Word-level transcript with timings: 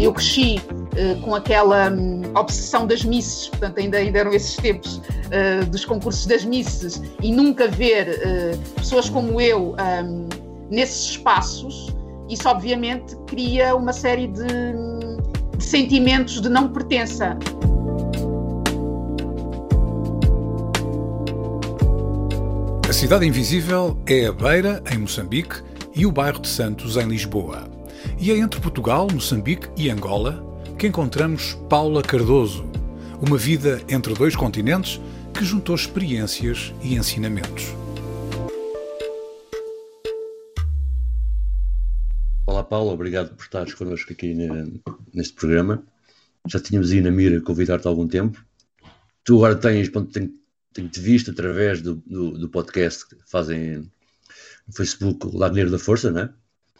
Eu 0.00 0.12
cresci 0.12 0.60
eh, 0.96 1.16
com 1.22 1.34
aquela 1.34 1.90
hum, 1.90 2.22
obsessão 2.34 2.86
das 2.86 3.04
misses, 3.04 3.48
portanto 3.48 3.78
ainda, 3.78 3.98
ainda 3.98 4.18
eram 4.18 4.32
esses 4.32 4.56
tempos 4.56 5.00
eh, 5.30 5.64
dos 5.64 5.84
concursos 5.84 6.26
das 6.26 6.44
misses, 6.44 7.02
e 7.22 7.32
nunca 7.32 7.68
ver 7.68 8.20
pessoas 8.76 9.08
como 9.08 9.40
eu 9.40 9.74
hum, 10.04 10.28
nesses 10.70 11.10
espaços, 11.10 11.94
isso 12.28 12.48
obviamente 12.48 13.16
cria 13.26 13.74
uma 13.74 13.92
série 13.92 14.26
de, 14.28 14.46
de 15.56 15.64
sentimentos 15.64 16.40
de 16.40 16.48
não 16.48 16.68
pertença. 16.68 17.38
A 22.88 22.92
Cidade 22.92 23.26
Invisível 23.26 23.98
é 24.06 24.26
a 24.26 24.32
Beira, 24.32 24.82
em 24.90 24.98
Moçambique, 24.98 25.62
e 25.94 26.06
o 26.06 26.12
bairro 26.12 26.40
de 26.40 26.48
Santos, 26.48 26.96
em 26.96 27.06
Lisboa. 27.06 27.77
E 28.20 28.32
é 28.32 28.36
entre 28.36 28.60
Portugal, 28.60 29.06
Moçambique 29.12 29.68
e 29.76 29.88
Angola 29.88 30.44
que 30.76 30.88
encontramos 30.88 31.54
Paula 31.68 32.02
Cardoso, 32.02 32.64
uma 33.20 33.38
vida 33.38 33.80
entre 33.88 34.12
dois 34.12 34.34
continentes 34.34 35.00
que 35.32 35.44
juntou 35.44 35.74
experiências 35.76 36.74
e 36.82 36.96
ensinamentos. 36.96 37.66
Olá 42.44 42.64
Paula, 42.64 42.92
obrigado 42.92 43.36
por 43.36 43.44
estares 43.44 43.72
connosco 43.74 44.12
aqui 44.12 44.34
neste 45.14 45.34
programa. 45.34 45.84
Já 46.48 46.58
tínhamos 46.58 46.90
aí 46.90 47.00
na 47.00 47.12
mira 47.12 47.40
convidar-te 47.40 47.86
há 47.86 47.90
algum 47.90 48.08
tempo. 48.08 48.44
Tu 49.22 49.36
agora 49.36 49.54
tens, 49.54 49.88
tenho, 50.12 50.34
tenho-te 50.72 50.98
visto 50.98 51.30
através 51.30 51.80
do, 51.80 51.94
do, 52.04 52.36
do, 52.36 52.48
podcast 52.48 53.08
que 53.08 53.16
fazem 53.26 53.88
no 54.66 54.74
Facebook, 54.74 55.36
Lagneiro 55.36 55.70
da 55.70 55.78
Força, 55.78 56.10
não 56.10 56.22
é? 56.22 56.30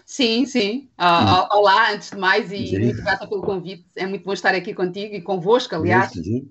Sim, 0.08 0.46
sim. 0.46 0.88
Uh, 0.98 1.54
olá, 1.54 1.92
antes 1.92 2.10
de 2.10 2.16
mais, 2.16 2.50
e 2.50 2.68
sim. 2.68 2.78
muito 2.78 3.02
grata 3.02 3.28
pelo 3.28 3.42
convite. 3.42 3.84
É 3.94 4.06
muito 4.06 4.24
bom 4.24 4.32
estar 4.32 4.54
aqui 4.54 4.72
contigo 4.72 5.14
e 5.14 5.20
convosco, 5.20 5.74
aliás. 5.74 6.10
Sim, 6.12 6.22
sim. 6.24 6.50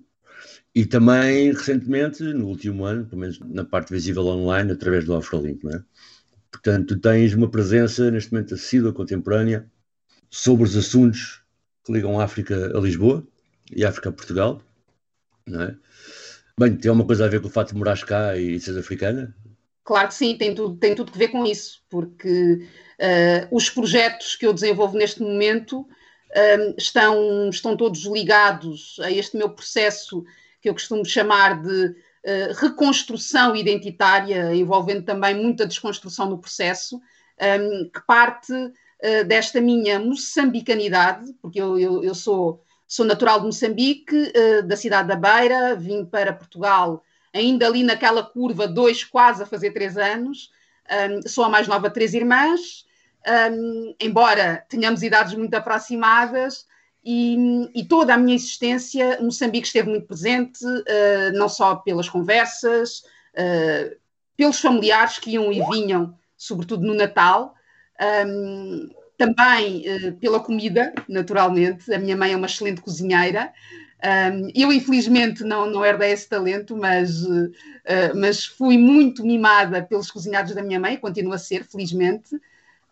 E 0.75 0.85
também, 0.85 1.51
recentemente, 1.51 2.21
no 2.21 2.45
último 2.45 2.85
ano, 2.85 3.07
pelo 3.07 3.19
menos 3.19 3.39
na 3.39 3.65
parte 3.65 3.91
visível 3.91 4.27
online, 4.27 4.71
através 4.71 5.05
do 5.05 5.15
Afrolink, 5.15 5.63
não 5.63 5.71
é? 5.71 5.83
Portanto, 6.51 6.99
tens 6.99 7.33
uma 7.33 7.49
presença, 7.49 8.11
neste 8.11 8.31
momento, 8.31 8.53
assídua, 8.53 8.93
contemporânea, 8.93 9.65
sobre 10.29 10.63
os 10.63 10.77
assuntos 10.77 11.41
que 11.83 11.91
ligam 11.91 12.19
a 12.19 12.25
África 12.25 12.77
a 12.77 12.79
Lisboa 12.79 13.25
e 13.75 13.83
a 13.83 13.89
África 13.89 14.09
a 14.09 14.13
Portugal, 14.13 14.61
não 15.47 15.63
é? 15.63 15.75
Bem, 16.59 16.75
tem 16.77 16.89
alguma 16.89 17.07
coisa 17.07 17.25
a 17.25 17.27
ver 17.27 17.41
com 17.41 17.47
o 17.47 17.51
fato 17.51 17.69
de 17.69 17.75
morares 17.79 18.03
cá 18.03 18.37
e 18.37 18.59
seres 18.59 18.79
africana? 18.79 19.35
Claro 19.87 20.09
que 20.09 20.15
sim, 20.15 20.37
tem 20.37 20.53
tudo, 20.53 20.75
tem 20.75 20.93
tudo 20.93 21.13
que 21.13 21.17
ver 21.17 21.29
com 21.29 21.45
isso, 21.45 21.81
porque 21.89 22.55
uh, 22.99 23.55
os 23.55 23.69
projetos 23.69 24.35
que 24.35 24.45
eu 24.45 24.51
desenvolvo 24.51 24.97
neste 24.97 25.21
momento 25.21 25.79
uh, 25.79 26.75
estão, 26.77 27.47
estão 27.49 27.77
todos 27.77 28.03
ligados 28.03 28.99
a 29.01 29.09
este 29.09 29.37
meu 29.37 29.49
processo 29.49 30.25
que 30.61 30.67
eu 30.67 30.73
costumo 30.73 31.05
chamar 31.05 31.61
de 31.61 31.85
uh, 31.85 32.53
reconstrução 32.57 33.55
identitária, 33.55 34.53
envolvendo 34.53 35.03
também 35.03 35.33
muita 35.33 35.65
desconstrução 35.65 36.29
no 36.29 36.37
processo, 36.37 36.99
um, 37.41 37.89
que 37.89 38.05
parte 38.05 38.51
desta 39.27 39.61
minha 39.61 39.99
moçambicanidade, 39.99 41.31
porque 41.39 41.61
eu, 41.61 41.77
eu, 41.77 42.03
eu, 42.03 42.15
sou, 42.15 42.59
sou 42.87 43.05
natural 43.05 43.39
de 43.39 43.45
Moçambique, 43.45 44.33
da 44.65 44.75
cidade 44.75 45.07
da 45.07 45.15
Beira, 45.15 45.75
vim 45.75 46.03
para 46.03 46.33
Portugal 46.33 47.03
ainda 47.33 47.67
ali 47.67 47.83
naquela 47.83 48.23
curva, 48.23 48.67
dois 48.67 49.03
quase 49.03 49.43
a 49.43 49.45
fazer 49.45 49.71
três 49.71 49.97
anos. 49.97 50.51
Um, 50.89 51.27
sou 51.27 51.43
a 51.43 51.49
mais 51.49 51.67
nova 51.67 51.89
de 51.89 51.93
três 51.93 52.13
irmãs, 52.13 52.85
um, 53.51 53.95
embora 53.99 54.65
tenhamos 54.69 55.03
idades 55.03 55.33
muito 55.33 55.53
aproximadas, 55.53 56.65
e, 57.09 57.69
e, 57.73 57.85
toda 57.85 58.13
a 58.13 58.17
minha 58.17 58.35
existência, 58.35 59.17
Moçambique 59.21 59.65
esteve 59.65 59.89
muito 59.89 60.05
presente, 60.05 60.65
uh, 60.65 61.31
não 61.33 61.47
só 61.47 61.75
pelas 61.75 62.09
conversas, 62.09 62.99
uh, 63.33 63.95
pelos 64.35 64.59
familiares 64.59 65.17
que 65.17 65.31
iam 65.31 65.49
e 65.51 65.61
vinham, 65.71 66.13
sobretudo 66.35 66.85
no 66.85 66.93
Natal, 66.93 67.55
um, 68.27 68.89
também 69.17 69.85
uh, 69.87 70.17
pela 70.17 70.41
comida, 70.41 70.93
naturalmente. 71.07 71.93
A 71.93 71.97
minha 71.97 72.17
mãe 72.17 72.33
é 72.33 72.35
uma 72.35 72.47
excelente 72.47 72.81
cozinheira. 72.81 73.53
Um, 74.03 74.51
eu, 74.53 74.71
infelizmente, 74.71 75.43
não, 75.43 75.69
não 75.69 75.83
herdei 75.83 76.11
esse 76.11 76.29
talento, 76.29 76.77
mas, 76.77 77.23
uh, 77.23 77.51
mas 78.15 78.45
fui 78.45 78.77
muito 78.77 79.25
mimada 79.25 79.81
pelos 79.81 80.11
cozinhados 80.11 80.53
da 80.53 80.61
minha 80.61 80.79
mãe, 80.79 80.97
continuo 80.97 81.33
a 81.33 81.37
ser, 81.37 81.63
felizmente. 81.65 82.35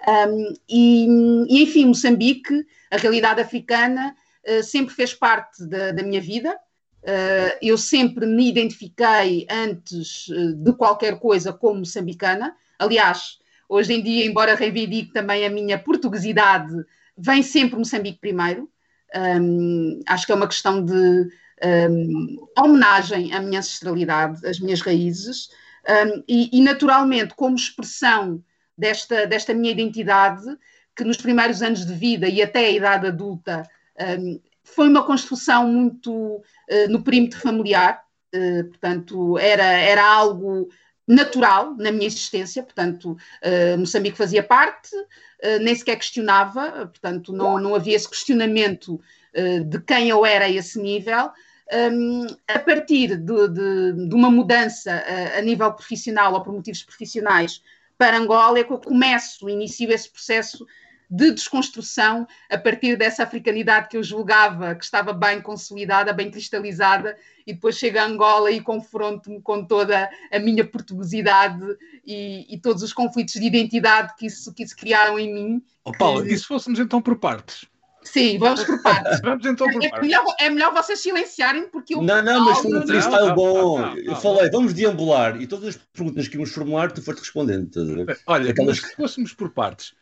Um, 0.08 0.54
e, 0.68 1.08
e, 1.48 1.64
enfim, 1.64 1.86
Moçambique, 1.86 2.66
a 2.90 2.98
realidade 2.98 3.42
africana, 3.42 4.16
uh, 4.48 4.64
sempre 4.64 4.96
fez 4.96 5.14
parte 5.14 5.64
da, 5.66 5.92
da 5.92 6.04
minha 6.04 6.22
vida. 6.22 6.58
Uh, 7.04 7.54
eu 7.62 7.78
sempre 7.78 8.26
me 8.26 8.50
identifiquei 8.50 9.46
antes 9.50 10.26
de 10.56 10.74
qualquer 10.74 11.20
coisa 11.20 11.54
como 11.54 11.80
moçambicana. 11.80 12.56
Aliás, 12.80 13.38
hoje 13.70 13.94
em 13.94 14.02
dia, 14.02 14.26
embora 14.26 14.56
reivindique 14.56 15.14
também 15.14 15.46
a 15.46 15.50
minha 15.52 15.78
portuguesidade, 15.78 16.74
vem 17.16 17.44
sempre 17.44 17.78
Moçambique 17.78 18.20
primeiro. 18.20 18.68
Um, 19.16 20.02
acho 20.08 20.26
que 20.26 20.31
é 20.31 20.36
uma 20.36 20.48
questão 20.48 20.84
de 20.84 21.30
um, 21.90 22.48
homenagem 22.58 23.34
à 23.34 23.40
minha 23.40 23.59
ancestralidade, 23.59 24.46
às 24.46 24.59
minhas 24.59 24.81
raízes, 24.81 25.50
um, 25.88 26.24
e, 26.28 26.50
e, 26.58 26.62
naturalmente, 26.62 27.34
como 27.36 27.56
expressão 27.56 28.44
desta, 28.78 29.26
desta 29.26 29.53
minha 29.53 29.72
identidade, 29.72 30.46
que 30.96 31.03
nos 31.03 31.18
primeiros 31.18 31.62
anos 31.62 31.86
de 31.86 31.94
vida 31.94 32.28
e 32.28 32.42
até 32.42 32.68
a 32.68 32.72
idade 32.72 33.08
adulta 33.08 33.64
foi 34.66 34.90
uma 34.90 35.06
construção 35.06 35.68
muito 35.68 36.12
uh, 36.12 36.90
no 36.90 37.03
perímetro 37.03 37.40
familiar, 37.40 38.02
uh, 38.34 38.64
portanto, 38.66 39.38
era, 39.38 39.64
era 39.64 40.03
algo 40.03 40.68
natural 41.08 41.76
na 41.78 41.92
minha 41.92 42.08
existência, 42.08 42.64
portanto, 42.64 43.12
uh, 43.12 43.78
Moçambique 43.78 44.18
fazia 44.18 44.42
parte, 44.42 44.96
uh, 44.96 45.60
nem 45.62 45.76
sequer 45.76 45.98
questionava, 45.98 46.88
portanto, 46.88 47.32
não, 47.32 47.60
não 47.60 47.76
havia 47.76 47.96
esse 47.96 48.10
questionamento 48.10 49.00
uh, 49.36 49.64
de 49.64 49.80
quem 49.82 50.10
eu 50.10 50.26
era 50.26 50.46
a 50.46 50.50
esse 50.50 50.80
nível. 50.82 51.30
Um, 51.92 52.28
a 52.48 52.60
partir 52.60 53.18
de, 53.18 53.48
de, 53.48 54.08
de 54.08 54.16
uma 54.16 54.30
mudança 54.30 55.04
a 55.36 55.42
nível 55.42 55.74
profissional 55.74 56.32
ou 56.34 56.42
por 56.42 56.54
motivos 56.54 56.84
profissionais 56.84 57.60
para 57.98 58.18
Angola, 58.18 58.60
é 58.60 58.64
que 58.64 58.72
eu 58.72 58.78
começo, 58.78 59.50
inicio 59.50 59.92
esse 59.92 60.08
processo 60.08 60.64
de 61.10 61.32
desconstrução 61.32 62.28
a 62.50 62.58
partir 62.58 62.98
dessa 62.98 63.24
africanidade 63.24 63.90
que 63.90 63.98
eu 63.98 64.04
julgava 64.04 64.76
que 64.76 64.84
estava 64.84 65.14
bem 65.14 65.41
consolidada, 65.41 66.14
bem 66.14 66.32
cristalizada, 66.32 67.18
e 67.46 67.53
depois 67.53 67.78
chego 67.78 68.00
a 68.00 68.06
Angola 68.06 68.52
e 68.52 68.62
confronto-me 68.62 69.41
com 69.41 69.64
toda 69.64 70.09
a 70.32 70.40
minha 70.40 70.66
portuguesidade 70.66 71.64
e, 72.06 72.46
e, 72.53 72.59
todos 72.59 72.82
os 72.82 72.94
conflitos 72.94 73.35
de 73.35 73.46
identidade 73.46 74.14
que 74.18 74.26
isso, 74.26 74.53
que 74.53 74.64
isso 74.64 74.76
criaram 74.76 75.20
em 75.20 75.34
mim. 75.34 75.64
Oh, 75.84 75.91
Paulo, 75.91 76.24
que... 76.24 76.34
e 76.34 76.38
se 76.38 76.46
fôssemos 76.46 76.79
então 76.79 77.02
por 77.02 77.18
partes? 77.18 77.66
Sim, 78.06 78.38
vamos 78.38 78.64
por 78.64 78.82
partes. 78.82 79.20
vamos 79.22 79.46
então 79.46 79.68
por 79.70 79.84
é, 79.84 79.90
partes. 79.90 80.08
Melhor, 80.08 80.35
é 80.40 80.50
melhor 80.50 80.74
vocês 80.74 81.00
silenciarem 81.00 81.68
porque 81.70 81.96
eu. 81.96 82.02
Não, 82.02 82.24
não, 82.24 82.46
mas 82.46 82.59
foi 82.59 82.78
um 82.78 82.88
freestyle 82.88 83.34
bom. 83.34 83.79
Não, 83.79 83.96
não, 83.96 83.97
eu 83.97 84.16
falei, 84.16 84.50
vamos 84.50 84.74
deambular 84.74 85.41
e 85.41 85.47
todas 85.47 85.70
as 85.70 85.78
perguntas 85.91 86.28
que 86.28 86.35
íamos 86.35 86.52
formular, 86.52 86.91
tu 86.91 87.02
foste 87.02 87.20
respondendo. 87.20 87.70
Olha, 88.28 88.52
Aquelas... 88.52 88.79
mas 88.79 88.90
se 88.90 88.96
fôssemos 88.96 89.34
por 89.34 89.50
partes, 89.50 89.94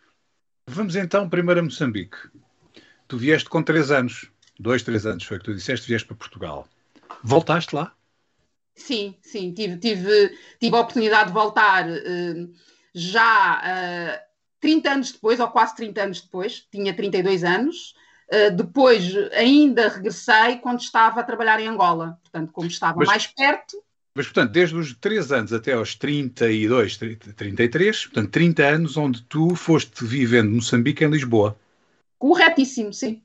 Vamos 0.67 0.95
então 0.95 1.29
primeiro 1.29 1.59
a 1.59 1.63
Moçambique. 1.63 2.17
Tu 3.07 3.17
vieste 3.17 3.49
com 3.49 3.61
três 3.61 3.91
anos, 3.91 4.31
dois, 4.59 4.81
três 4.81 5.05
anos, 5.05 5.23
foi 5.23 5.37
o 5.37 5.39
que 5.39 5.45
tu 5.45 5.53
disseste, 5.53 5.87
vieste 5.87 6.07
para 6.07 6.15
Portugal. 6.15 6.67
Voltaste 7.21 7.75
lá? 7.75 7.93
Sim, 8.75 9.15
sim, 9.21 9.53
tive, 9.53 9.77
tive, 9.77 10.37
tive 10.59 10.75
a 10.75 10.79
oportunidade 10.79 11.27
de 11.27 11.33
voltar 11.33 11.87
uh, 11.87 12.53
já 12.93 13.57
uh, 13.57 13.61
eh, 13.65 14.23
30 14.59 14.91
anos 14.91 15.11
depois, 15.11 15.39
ou 15.39 15.47
quase 15.49 15.75
30 15.75 16.03
anos 16.03 16.21
depois, 16.21 16.67
tinha 16.71 16.95
32 16.95 17.43
anos. 17.43 17.93
Uh, 18.31 18.55
depois 18.55 19.15
ainda 19.33 19.89
regressei 19.89 20.57
quando 20.57 20.79
estava 20.79 21.19
a 21.19 21.23
trabalhar 21.23 21.59
em 21.59 21.67
Angola. 21.67 22.17
Portanto, 22.23 22.51
como 22.51 22.67
estava 22.67 22.97
Mas... 22.97 23.07
mais 23.07 23.27
perto, 23.27 23.77
Mas, 24.15 24.27
portanto, 24.27 24.51
desde 24.51 24.75
os 24.75 24.93
3 24.93 25.31
anos 25.31 25.53
até 25.53 25.73
aos 25.73 25.95
32, 25.95 26.97
33, 26.97 28.05
portanto, 28.05 28.29
30 28.29 28.63
anos 28.63 28.97
onde 28.97 29.23
tu 29.23 29.55
foste 29.55 30.05
vivendo 30.05 30.51
Moçambique 30.51 31.03
em 31.03 31.09
Lisboa. 31.09 31.57
Corretíssimo, 32.19 32.93
sim. 32.93 33.23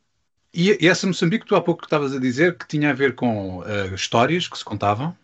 E, 0.52 0.79
e 0.82 0.88
essa 0.88 1.06
Moçambique, 1.06 1.46
tu 1.46 1.55
há 1.55 1.61
pouco 1.61 1.85
estavas 1.85 2.14
a 2.14 2.19
dizer 2.19 2.56
que 2.56 2.67
tinha 2.67 2.90
a 2.90 2.94
ver 2.94 3.14
com 3.14 3.58
uh, 3.58 3.94
histórias 3.94 4.49
que 4.49 4.56
se 4.56 4.64
contavam, 4.64 5.14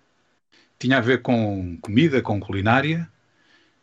tinha 0.79 0.99
a 0.99 1.01
ver 1.01 1.23
com 1.23 1.79
comida, 1.81 2.21
com 2.21 2.39
culinária, 2.39 3.11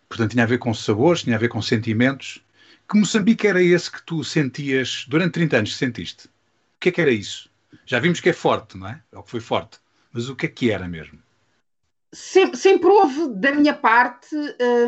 portanto, 0.08 0.32
tinha 0.32 0.44
a 0.44 0.48
ver 0.48 0.60
com 0.60 0.72
sabores, 0.74 1.24
tinha 1.24 1.36
a 1.36 1.40
ver 1.40 1.50
com 1.50 1.62
sentimentos. 1.64 2.44
Que 2.88 2.98
Moçambique 2.98 3.48
era 3.48 3.62
esse 3.62 3.90
que 3.90 4.04
tu 4.04 4.24
sentias 4.24 5.06
durante 5.08 5.34
30 5.34 5.58
anos? 5.58 5.76
Sentiste? 5.76 6.28
O 6.28 6.80
que 6.80 6.90
é 6.90 6.92
que 6.92 7.02
era 7.02 7.12
isso? 7.12 7.50
Já 7.88 8.00
vimos 8.00 8.20
que 8.20 8.30
é 8.30 8.34
forte, 8.34 8.78
não 8.78 8.88
é? 8.88 9.02
É 9.12 9.18
o 9.18 9.24
que 9.24 9.32
foi 9.32 9.40
forte. 9.40 9.80
Mas 10.14 10.30
o 10.30 10.36
que 10.36 10.46
é 10.46 10.50
que 10.50 10.70
era 10.70 10.88
mesmo? 10.88 11.20
Sempre, 12.14 12.58
sempre 12.58 12.90
houve, 12.90 13.30
da 13.36 13.54
minha 13.54 13.74
parte, 13.74 14.36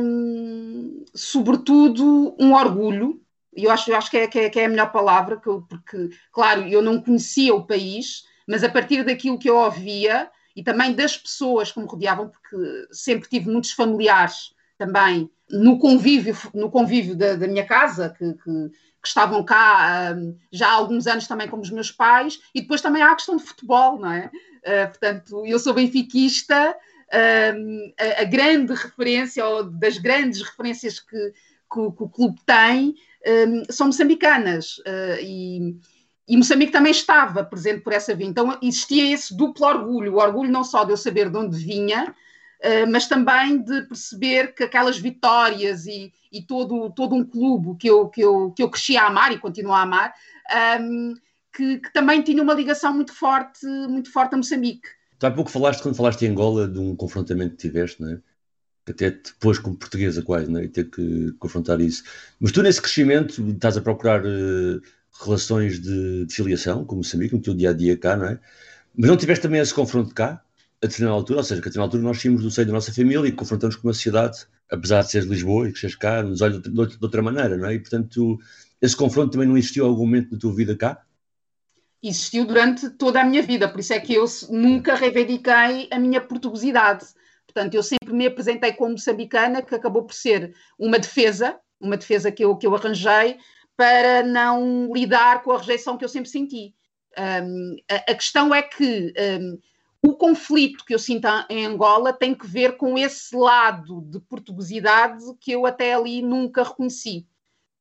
hum, 0.02 1.06
sobretudo, 1.16 2.36
um 2.38 2.54
orgulho. 2.54 3.22
Eu 3.56 3.72
acho, 3.72 3.92
eu 3.92 3.96
acho 3.96 4.12
que, 4.12 4.18
é, 4.18 4.28
que, 4.28 4.40
é, 4.40 4.50
que 4.50 4.60
é 4.60 4.66
a 4.66 4.70
melhor 4.70 4.92
palavra, 4.92 5.40
eu, 5.46 5.62
porque, 5.62 6.10
claro, 6.32 6.68
eu 6.68 6.82
não 6.82 7.02
conhecia 7.02 7.56
o 7.56 7.66
país, 7.66 8.24
mas 8.48 8.64
a 8.64 8.70
partir 8.70 9.06
daquilo 9.06 9.40
que 9.40 9.50
eu 9.50 9.56
ouvia 9.56 10.30
e 10.56 10.64
também 10.64 10.94
das 10.94 11.16
pessoas 11.16 11.72
que 11.72 11.80
me 11.80 11.86
rodeavam, 11.86 12.30
porque 12.30 12.88
sempre 12.92 13.30
tive 13.30 13.50
muitos 13.50 13.72
familiares 13.72 14.54
também 14.78 15.30
no 15.50 15.80
convívio, 15.80 16.36
no 16.54 16.70
convívio 16.70 17.16
da, 17.16 17.36
da 17.36 17.48
minha 17.48 17.66
casa, 17.66 18.10
que, 18.10 18.34
que, 18.34 18.70
que 19.02 19.08
estavam 19.08 19.44
cá 19.46 20.14
um, 20.16 20.38
já 20.52 20.68
há 20.68 20.74
alguns 20.74 21.08
anos 21.08 21.28
também 21.28 21.48
como 21.48 21.62
os 21.62 21.70
meus 21.70 21.92
pais, 21.92 22.40
e 22.54 22.62
depois 22.62 22.82
também 22.82 23.02
há 23.02 23.12
a 23.12 23.16
questão 23.16 23.38
de 23.38 23.44
futebol, 23.44 24.00
não 24.00 24.12
é? 24.12 24.32
Uh, 24.66 24.88
portanto, 24.90 25.46
eu 25.46 25.60
sou 25.60 25.74
benfiquista, 25.74 26.76
a, 28.20 28.24
grande 28.24 28.74
referência, 28.74 29.46
ou 29.46 29.64
das 29.64 29.98
grandes 29.98 30.42
referências 30.42 31.00
que, 31.00 31.18
que, 31.72 31.92
que 31.92 32.04
o 32.04 32.10
clube 32.10 32.40
tem, 32.46 32.96
um, 33.26 33.64
são 33.70 33.88
moçambicanas, 33.88 34.78
uh, 34.80 35.22
e, 35.22 35.78
e 36.28 36.38
Moçambique 36.38 36.72
também 36.72 36.92
estava 36.92 37.44
presente 37.44 37.82
por 37.82 37.94
essa 37.94 38.16
via. 38.16 38.28
Então 38.28 38.58
existia 38.62 39.14
esse 39.14 39.36
duplo 39.36 39.66
orgulho, 39.66 40.14
o 40.14 40.20
orgulho 40.20 40.52
não 40.52 40.64
só 40.64 40.84
de 40.84 40.92
eu 40.92 40.98
saber 40.98 41.30
de 41.30 41.38
onde 41.38 41.58
vinha, 41.58 42.14
Uh, 42.64 42.90
mas 42.90 43.10
também 43.10 43.62
de 43.62 43.82
perceber 43.82 44.56
que 44.56 44.64
aquelas 44.64 44.98
vitórias 44.98 45.86
e, 45.86 46.14
e, 46.32 46.42
todo, 46.42 46.90
todo 46.92 47.14
um 47.14 47.26
clube 47.26 47.78
que 47.78 47.90
eu, 47.90 48.08
que, 48.08 48.22
eu, 48.22 48.54
que 48.56 48.64
eu 48.64 48.70
cresci 48.70 48.96
a 48.96 49.08
amar 49.08 49.34
e 49.34 49.38
continuo 49.38 49.74
a 49.74 49.82
amar, 49.82 50.14
um, 50.80 51.14
que, 51.54 51.80
que, 51.80 51.92
também 51.92 52.22
tinha 52.22 52.42
uma 52.42 52.54
ligação 52.54 52.94
muito 52.94 53.14
forte, 53.14 53.66
muito 53.66 54.10
forte 54.14 54.34
a 54.34 54.38
Moçambique. 54.38 54.88
Tu 55.24 55.28
há 55.28 55.32
pouco 55.32 55.50
falaste, 55.50 55.82
quando 55.82 55.96
falaste 55.96 56.24
em 56.24 56.32
Angola, 56.32 56.68
de 56.68 56.78
um 56.78 56.98
confrontamento 56.98 57.52
que 57.52 57.70
tiveste, 57.70 58.04
é? 58.04 58.20
até 58.86 59.10
depois 59.10 59.58
como 59.58 59.78
portuguesa 59.78 60.22
quase, 60.22 60.54
é? 60.54 60.66
e 60.66 60.68
ter 60.68 60.90
que 60.90 61.32
confrontar 61.40 61.80
isso. 61.80 62.04
Mas 62.42 62.52
tu 62.52 62.62
nesse 62.62 62.82
crescimento 62.82 63.42
estás 63.52 63.78
a 63.78 63.82
procurar 63.82 64.26
uh, 64.26 64.82
relações 65.24 65.80
de, 65.80 66.26
de, 66.26 66.36
filiação 66.36 66.84
com 66.84 66.98
Moçambique, 66.98 67.34
no 67.34 67.42
teu 67.42 67.54
dia-a-dia 67.54 67.96
cá, 67.96 68.18
não 68.18 68.26
é? 68.26 68.40
Mas 68.94 69.10
não 69.10 69.16
tiveste 69.16 69.44
também 69.44 69.62
esse 69.62 69.74
confronto 69.74 70.14
cá? 70.14 70.44
a 70.84 70.88
determinada 70.88 71.16
altura, 71.16 71.40
ou 71.40 71.44
seja, 71.46 71.62
que 71.62 71.70
a 71.70 71.72
determinada 71.72 71.88
altura 71.88 72.04
nós 72.04 72.22
saímos 72.22 72.44
do 72.44 72.52
seio 72.52 72.68
da 72.68 72.74
nossa 72.74 72.94
família 72.94 73.26
e 73.26 73.32
confrontamos 73.32 73.78
com 73.78 73.88
uma 73.88 73.94
sociedade, 73.94 74.46
apesar 74.70 75.04
de 75.04 75.12
ser 75.12 75.22
de 75.22 75.30
Lisboa 75.30 75.70
e 75.70 75.72
que 75.72 75.80
seres 75.80 75.96
cá, 75.96 76.22
nos 76.22 76.42
olha 76.42 76.60
de, 76.60 76.70
de, 76.70 76.98
outra 77.02 77.22
maneira, 77.22 77.56
não 77.56 77.70
é? 77.70 77.76
E 77.76 77.80
portanto, 77.80 78.38
esse 78.82 78.98
confronto 78.98 79.32
também 79.32 79.48
não 79.48 79.58
existiu 79.58 79.86
algum 79.86 80.04
momento 80.04 80.32
da 80.32 80.38
tua 80.38 80.54
vida 80.54 80.76
cá? 80.76 81.02
Existiu 82.04 82.46
durante 82.46 82.90
toda 82.90 83.22
a 83.22 83.24
minha 83.24 83.42
vida, 83.42 83.70
por 83.70 83.80
isso 83.80 83.94
é 83.94 84.00
que 84.00 84.14
eu 84.14 84.26
nunca 84.50 84.94
reivindiquei 84.94 85.88
a 85.90 85.98
minha 85.98 86.20
portuguesidade. 86.20 87.06
Portanto, 87.48 87.76
eu 87.76 87.84
sempre 87.84 88.14
me 88.14 88.26
apresentei 88.26 88.74
como 88.74 88.92
moçambicana, 88.92 89.62
que 89.62 89.74
acabou 89.74 90.04
por 90.04 90.14
ser 90.14 90.54
uma 90.78 91.00
defesa, 91.00 91.58
uma 91.80 91.96
defesa 91.96 92.32
que 92.32 92.44
eu, 92.44 92.58
que 92.58 92.68
eu 92.68 92.76
arranjei 92.76 93.38
para 93.78 94.24
não 94.24 94.92
lidar 94.94 95.44
com 95.44 95.52
a 95.52 95.58
rejeição 95.58 95.98
que 95.98 96.04
eu 96.04 96.10
sempre 96.10 96.30
senti. 96.30 96.74
Um, 97.18 97.78
a, 97.90 98.12
a, 98.12 98.16
questão 98.16 98.54
é 98.54 98.62
que 98.62 99.14
um, 99.40 99.60
o 100.02 100.14
conflito 100.16 100.84
que 100.84 100.94
eu 100.94 101.00
sinto 101.00 101.28
em 101.50 101.66
Angola 101.66 102.12
tem 102.12 102.34
que 102.34 102.46
ver 102.46 102.76
com 102.76 102.98
esse 102.98 103.36
lado 103.36 104.02
de 104.02 104.20
portuguesidade 104.20 105.24
que 105.40 105.52
eu 105.52 105.66
até 105.66 105.94
ali 105.94 106.22
nunca 106.22 106.64
reconheci. 106.64 107.26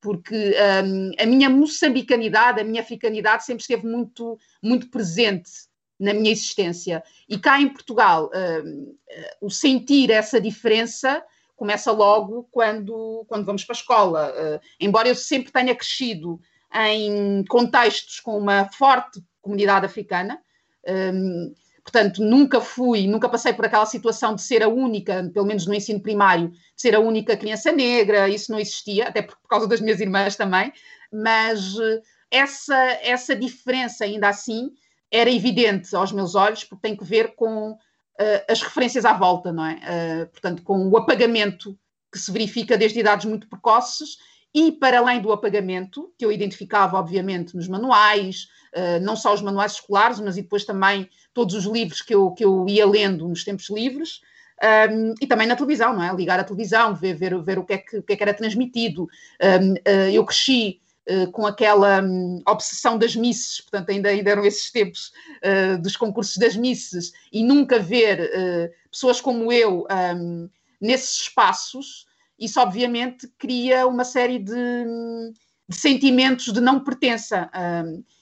Porque 0.03 0.53
um, 0.83 1.11
a 1.17 1.25
minha 1.25 1.49
moçambicanidade, 1.49 2.59
a 2.59 2.63
minha 2.63 2.81
africanidade 2.81 3.45
sempre 3.45 3.61
esteve 3.61 3.87
muito, 3.87 4.37
muito 4.61 4.89
presente 4.89 5.49
na 5.97 6.13
minha 6.13 6.29
existência. 6.29 7.01
E 7.29 7.39
cá 7.39 7.61
em 7.61 7.69
Portugal, 7.69 8.29
um, 8.65 8.97
o 9.39 9.49
sentir 9.49 10.11
essa 10.11 10.41
diferença 10.41 11.23
começa 11.55 11.89
logo 11.93 12.49
quando, 12.51 13.23
quando 13.29 13.45
vamos 13.45 13.63
para 13.63 13.73
a 13.73 13.79
escola. 13.79 14.33
Uh, 14.33 14.59
embora 14.77 15.07
eu 15.07 15.15
sempre 15.15 15.53
tenha 15.53 15.73
crescido 15.73 16.37
em 16.73 17.45
contextos 17.45 18.19
com 18.19 18.37
uma 18.37 18.69
forte 18.73 19.23
comunidade 19.41 19.85
africana, 19.85 20.41
um, 20.85 21.53
Portanto, 21.83 22.23
nunca 22.23 22.61
fui, 22.61 23.07
nunca 23.07 23.27
passei 23.27 23.51
por 23.51 23.65
aquela 23.65 23.85
situação 23.85 24.33
de 24.33 24.41
ser 24.41 24.63
a 24.63 24.69
única, 24.69 25.29
pelo 25.33 25.45
menos 25.45 25.67
no 25.67 25.73
ensino 25.73 26.01
primário, 26.01 26.49
de 26.49 26.57
ser 26.81 26.95
a 26.95 26.99
única 26.99 27.35
criança 27.35 27.71
negra, 27.73 28.29
isso 28.29 28.51
não 28.51 28.59
existia, 28.59 29.09
até 29.09 29.21
por, 29.21 29.37
causa 29.49 29.67
das 29.67 29.81
minhas 29.81 29.99
irmãs 29.99 30.37
também, 30.37 30.71
mas 31.11 31.77
eh, 31.77 32.01
essa, 32.31 32.75
essa 33.01 33.35
diferença 33.35 34.05
ainda 34.05 34.29
assim 34.29 34.71
era 35.11 35.29
evidente 35.29 35.93
aos 35.95 36.11
meus 36.11 36.35
olhos, 36.35 36.63
porque 36.63 36.87
tem 36.87 36.95
que 36.95 37.03
ver 37.03 37.35
com 37.35 37.73
uh, 37.73 37.77
as 38.49 38.61
referências 38.61 39.05
à 39.05 39.13
volta, 39.13 39.51
não 39.51 39.63
é? 39.63 39.75
Uh, 39.75 40.27
portanto, 40.29 40.63
com 40.63 40.89
o 40.89 40.97
apagamento 40.97 41.77
que 42.11 42.17
se 42.17 42.31
verifica 42.31 42.77
desde 42.77 42.99
idades 42.99 43.25
muito 43.25 43.47
precoces 43.47 44.17
e 44.53 44.71
para 44.71 44.99
além 44.99 45.21
do 45.21 45.31
apagamento, 45.31 46.11
que 46.17 46.23
eu 46.23 46.31
identificava, 46.31 46.97
obviamente, 46.97 47.55
nos 47.55 47.67
manuais, 47.67 48.47
uh, 48.75 49.03
não 49.03 49.15
só 49.15 49.33
os 49.33 49.41
manuais 49.41 49.73
escolares, 49.73 50.19
mas 50.19 50.35
depois 50.35 50.63
também 50.63 51.09
todos 51.33 51.55
os 51.55 51.65
livros 51.65 52.01
que 52.01 52.13
eu, 52.13 52.31
que 52.31 52.45
eu 52.45 52.65
ia 52.67 52.85
lendo 52.85 53.27
nos 53.27 53.43
tempos 53.43 53.69
livres, 53.69 54.21
um, 54.63 55.13
e 55.19 55.27
também 55.27 55.47
na 55.47 55.55
televisão, 55.55 55.93
não 55.93 56.03
é? 56.03 56.13
Ligar 56.13 56.39
a 56.39 56.43
televisão, 56.43 56.95
ver, 56.95 57.15
ver, 57.15 57.37
ver 57.41 57.59
o, 57.59 57.65
que 57.65 57.73
é 57.73 57.77
que, 57.77 57.97
o 57.97 58.03
que 58.03 58.13
é 58.13 58.15
que 58.15 58.23
era 58.23 58.33
transmitido. 58.33 59.09
Um, 59.41 59.73
uh, 59.73 60.09
eu 60.11 60.23
cresci 60.25 60.79
uh, 61.09 61.29
com 61.31 61.45
aquela 61.45 62.01
um, 62.01 62.41
obsessão 62.47 62.97
das 62.97 63.15
misses, 63.15 63.59
portanto, 63.59 63.89
ainda, 63.89 64.09
ainda 64.09 64.29
eram 64.29 64.45
esses 64.45 64.71
tempos 64.71 65.11
uh, 65.43 65.81
dos 65.81 65.97
concursos 65.97 66.37
das 66.37 66.55
misses, 66.55 67.11
e 67.31 67.43
nunca 67.43 67.79
ver 67.79 68.71
pessoas 68.91 69.19
como 69.19 69.51
eu 69.51 69.85
nesses 70.79 71.21
espaços, 71.21 72.05
isso 72.43 72.59
obviamente 72.59 73.27
cria 73.37 73.87
uma 73.87 74.03
série 74.03 74.39
de, 74.39 74.53
de 75.67 75.75
sentimentos 75.75 76.51
de 76.51 76.59
não 76.59 76.83
pertença. 76.83 77.49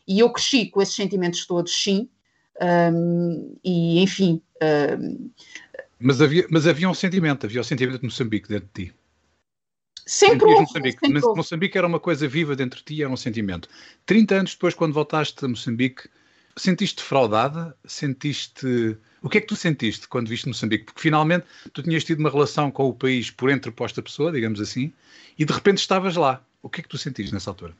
e 0.07 0.19
eu 0.19 0.31
cresci 0.31 0.67
com 0.67 0.81
esses 0.81 0.95
sentimentos 0.95 1.45
todos, 1.45 1.73
sim. 1.73 2.09
Um, 2.61 3.57
e 3.63 4.01
enfim. 4.01 4.41
Um, 4.61 5.31
mas, 5.99 6.21
havia, 6.21 6.45
mas 6.49 6.67
havia 6.67 6.89
um 6.89 6.93
sentimento, 6.93 7.45
havia 7.45 7.59
o 7.59 7.61
um 7.61 7.63
sentimento 7.63 7.99
de 7.99 8.05
Moçambique 8.05 8.47
dentro 8.47 8.69
de 8.73 8.85
ti. 8.85 8.93
Sempre 10.05 10.47
houve, 10.47 10.61
Moçambique. 10.61 10.99
Sempre. 10.99 11.21
Moçambique 11.35 11.77
era 11.77 11.87
uma 11.87 11.99
coisa 11.99 12.27
viva 12.27 12.55
dentro 12.55 12.79
de 12.79 12.85
ti, 12.85 13.01
era 13.01 13.11
um 13.11 13.17
sentimento. 13.17 13.69
30 14.05 14.35
anos 14.35 14.51
depois, 14.53 14.73
quando 14.73 14.93
voltaste 14.93 15.43
a 15.45 15.47
Moçambique, 15.47 16.09
sentiste 16.57 16.97
defraudada? 16.97 17.75
Sentiste. 17.85 18.97
O 19.21 19.29
que 19.29 19.37
é 19.37 19.41
que 19.41 19.47
tu 19.47 19.55
sentiste 19.55 20.07
quando 20.07 20.29
viste 20.29 20.47
Moçambique? 20.47 20.85
Porque 20.85 21.01
finalmente 21.01 21.45
tu 21.73 21.83
tinhas 21.83 22.03
tido 22.03 22.19
uma 22.19 22.29
relação 22.29 22.71
com 22.71 22.89
o 22.89 22.93
país 22.93 23.29
por 23.29 23.49
entreposta 23.49 24.01
pessoa, 24.01 24.31
digamos 24.31 24.59
assim, 24.59 24.91
e 25.37 25.45
de 25.45 25.53
repente 25.53 25.77
estavas 25.77 26.15
lá. 26.15 26.43
O 26.61 26.69
que 26.69 26.81
é 26.81 26.83
que 26.83 26.89
tu 26.89 26.97
sentiste 26.97 27.33
nessa 27.33 27.49
altura? 27.49 27.75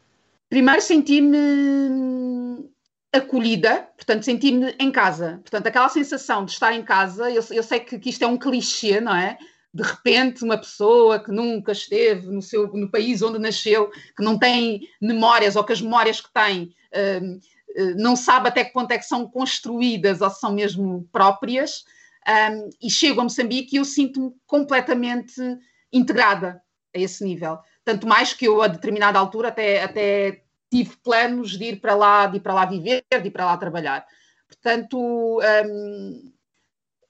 Primeiro 0.50 0.82
senti-me 0.82 2.70
acolhida, 3.14 3.88
portanto, 3.96 4.24
senti-me 4.24 4.76
em 4.80 4.92
casa. 4.92 5.40
Portanto, 5.44 5.68
aquela 5.68 5.90
sensação 5.90 6.46
de 6.46 6.52
estar 6.52 6.74
em 6.74 6.84
casa, 6.84 7.30
eu, 7.30 7.44
eu 7.52 7.64
sei 7.64 7.80
que, 7.80 8.00
que, 8.00 8.10
isto 8.10 8.24
é 8.24 8.28
um 8.28 8.38
clichê, 8.38 9.02
não 9.02 9.16
é? 9.16 9.38
De 9.74 9.84
repente, 9.84 10.44
uma 10.44 10.58
pessoa 10.58 11.24
que 11.24 11.32
nunca 11.32 11.72
esteve 11.72 12.28
no, 12.28 12.42
seu, 12.42 12.68
no 12.74 12.90
país 12.90 13.22
onde 13.22 13.40
nasceu, 13.40 13.90
que 13.90 14.24
não 14.24 14.38
tem 14.38 14.88
memórias 15.02 15.56
ou 15.56 15.64
que 15.64 15.74
as 15.74 15.82
memórias 15.82 16.20
que 16.20 16.32
tem 16.34 16.74
hum, 17.22 17.40
não 17.96 18.16
sabe 18.16 18.50
até 18.50 18.64
que 18.64 18.74
ponto 18.74 18.92
é 18.92 18.98
que 18.98 19.06
são 19.06 19.28
construídas 19.28 20.22
ou 20.22 20.30
são 20.30 20.54
mesmo 20.54 21.08
próprias, 21.12 21.84
um, 22.28 22.70
e 22.82 22.90
chego 22.90 23.22
a 23.22 23.24
Moçambique 23.24 23.76
e 23.76 23.80
eu 23.80 23.86
sinto-me 23.86 24.32
completamente 24.46 25.42
integrada 25.92 26.62
a 26.96 27.00
esse 27.00 27.24
nível. 27.24 27.58
Tanto 27.84 28.08
mais 28.08 28.34
que 28.34 28.46
eu, 28.46 28.62
a 28.62 28.68
determinada 28.68 29.18
altura, 29.18 29.48
até, 29.48 29.84
até 29.84 30.44
tive 30.72 30.96
planos 31.04 31.58
de 31.58 31.66
ir 31.66 31.82
para 31.82 31.96
lá, 31.96 32.28
de 32.28 32.38
ir 32.38 32.40
para 32.40 32.54
lá 32.54 32.66
viver, 32.66 33.04
de 33.10 33.28
ir 33.28 33.32
para 33.32 33.46
lá 33.46 33.58
trabalhar. 33.58 34.06
Portanto, 34.48 35.40
um, 35.66 36.32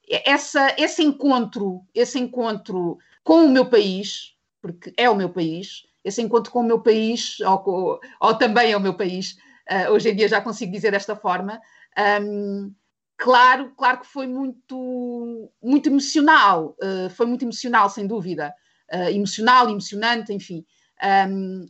essa, 0.07 0.73
esse 0.77 1.03
encontro, 1.03 1.81
esse 1.93 2.19
encontro 2.19 2.97
com 3.23 3.45
o 3.45 3.49
meu 3.49 3.69
país, 3.69 4.35
porque 4.61 4.93
é 4.95 5.09
o 5.09 5.15
meu 5.15 5.29
país, 5.29 5.83
esse 6.03 6.21
encontro 6.21 6.51
com 6.51 6.59
o 6.61 6.65
meu 6.65 6.81
país, 6.81 7.39
ou, 7.41 7.99
ou 8.19 8.35
também 8.35 8.71
é 8.71 8.77
o 8.77 8.81
meu 8.81 8.93
país, 8.93 9.37
uh, 9.69 9.91
hoje 9.91 10.09
em 10.09 10.15
dia 10.15 10.27
já 10.27 10.41
consigo 10.41 10.71
dizer 10.71 10.91
desta 10.91 11.15
forma, 11.15 11.61
um, 12.21 12.73
claro, 13.17 13.71
claro 13.75 13.99
que 13.99 14.07
foi 14.07 14.27
muito, 14.27 15.51
muito 15.61 15.89
emocional, 15.89 16.75
uh, 16.81 17.09
foi 17.09 17.25
muito 17.25 17.43
emocional, 17.43 17.89
sem 17.89 18.07
dúvida. 18.07 18.53
Uh, 18.93 19.09
emocional, 19.09 19.69
emocionante, 19.69 20.33
enfim. 20.33 20.65
Um, 21.29 21.65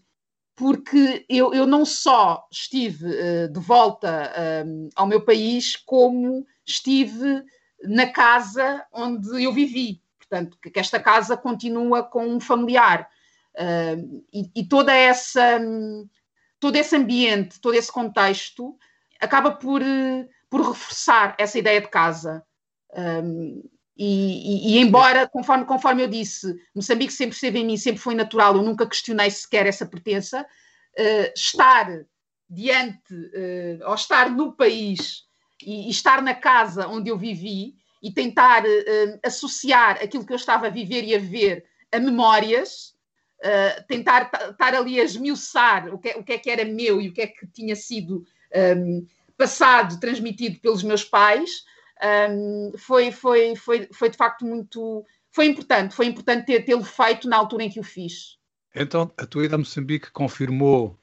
porque 0.55 1.25
eu, 1.27 1.53
eu 1.53 1.65
não 1.65 1.85
só 1.85 2.47
estive 2.51 3.05
uh, 3.05 3.49
de 3.51 3.59
volta 3.59 4.31
um, 4.65 4.89
ao 4.95 5.07
meu 5.07 5.21
país, 5.23 5.75
como 5.75 6.45
estive 6.65 7.43
na 7.83 8.07
casa 8.07 8.85
onde 8.93 9.43
eu 9.43 9.51
vivi. 9.51 10.01
Portanto, 10.19 10.57
que 10.61 10.79
esta 10.79 10.99
casa 10.99 11.35
continua 11.35 12.03
com 12.03 12.27
um 12.27 12.39
familiar. 12.39 13.09
Uh, 13.55 14.23
e, 14.31 14.51
e, 14.55 14.65
toda 14.65 14.93
essa, 14.93 15.59
um, 15.59 16.07
todo 16.61 16.75
esse 16.75 16.95
ambiente, 16.95 17.59
todo 17.59 17.73
esse 17.73 17.91
contexto 17.91 18.77
acaba 19.19 19.51
por, 19.51 19.81
por 20.47 20.61
reforçar 20.61 21.35
essa 21.39 21.57
ideia 21.57 21.81
de 21.81 21.89
casa. 21.89 22.45
Um, 22.95 23.63
e, 23.97 24.05
e, 24.05 24.75
e, 24.75 24.79
embora, 24.79 25.27
conforme, 25.27 25.65
conforme 25.65 26.03
eu 26.03 26.07
disse, 26.07 26.55
Moçambique 26.73 27.11
sempre 27.11 27.33
esteve 27.33 27.59
em 27.59 27.65
mim, 27.65 27.77
sempre 27.77 27.99
foi 27.99 28.13
natural, 28.13 28.55
eu 28.55 28.61
nunca 28.61 28.87
questionei 28.87 29.29
sequer 29.31 29.65
essa 29.65 29.85
pertença, 29.85 30.43
uh, 30.43 31.33
estar 31.35 32.05
diante, 32.47 33.13
uh, 33.13 33.87
ou 33.87 33.95
estar 33.95 34.29
no 34.29 34.53
país 34.53 35.23
e, 35.63 35.87
e, 35.87 35.89
estar 35.89 36.21
na 36.21 36.35
casa 36.35 36.87
onde 36.87 37.09
eu 37.09 37.17
vivi 37.17 37.75
e 38.03 38.11
tentar 38.11 38.63
uh, 38.63 39.19
associar 39.25 39.99
aquilo 40.01 40.25
que 40.25 40.33
eu 40.33 40.37
estava 40.37 40.67
a 40.67 40.71
viver 40.71 41.03
e 41.03 41.15
a 41.15 41.19
ver 41.19 41.65
a 41.91 41.99
memórias, 41.99 42.90
tentar 43.87 44.29
estar 44.51 44.75
ali 44.75 44.99
a 44.99 45.03
esmiuçar 45.03 45.93
o 45.93 45.97
que, 45.97 46.09
é, 46.09 46.17
o 46.17 46.23
que 46.23 46.33
é 46.33 46.37
que 46.37 46.49
era 46.49 46.63
meu 46.65 47.01
e 47.01 47.09
o 47.09 47.13
que 47.13 47.21
é 47.21 47.27
que 47.27 47.47
tinha 47.47 47.75
sido 47.75 48.25
um, 48.77 49.05
passado, 49.37 49.99
transmitido 49.99 50.59
pelos 50.59 50.83
meus 50.83 51.03
pais, 51.03 51.63
um, 52.29 52.71
foi, 52.77 53.11
foi, 53.11 53.55
foi, 53.55 53.89
foi 53.91 54.09
de 54.09 54.17
facto 54.17 54.45
muito. 54.45 55.05
Foi 55.31 55.45
importante, 55.45 55.95
foi 55.95 56.07
importante 56.07 56.59
tê-lo 56.61 56.83
feito 56.83 57.27
na 57.27 57.37
altura 57.37 57.63
em 57.63 57.69
que 57.69 57.79
o 57.79 57.83
fiz. 57.83 58.37
Então, 58.75 59.11
a 59.17 59.25
tua 59.25 59.45
ida 59.45 59.55
a 59.55 59.57
Moçambique 59.57 60.11
confirmou 60.11 60.97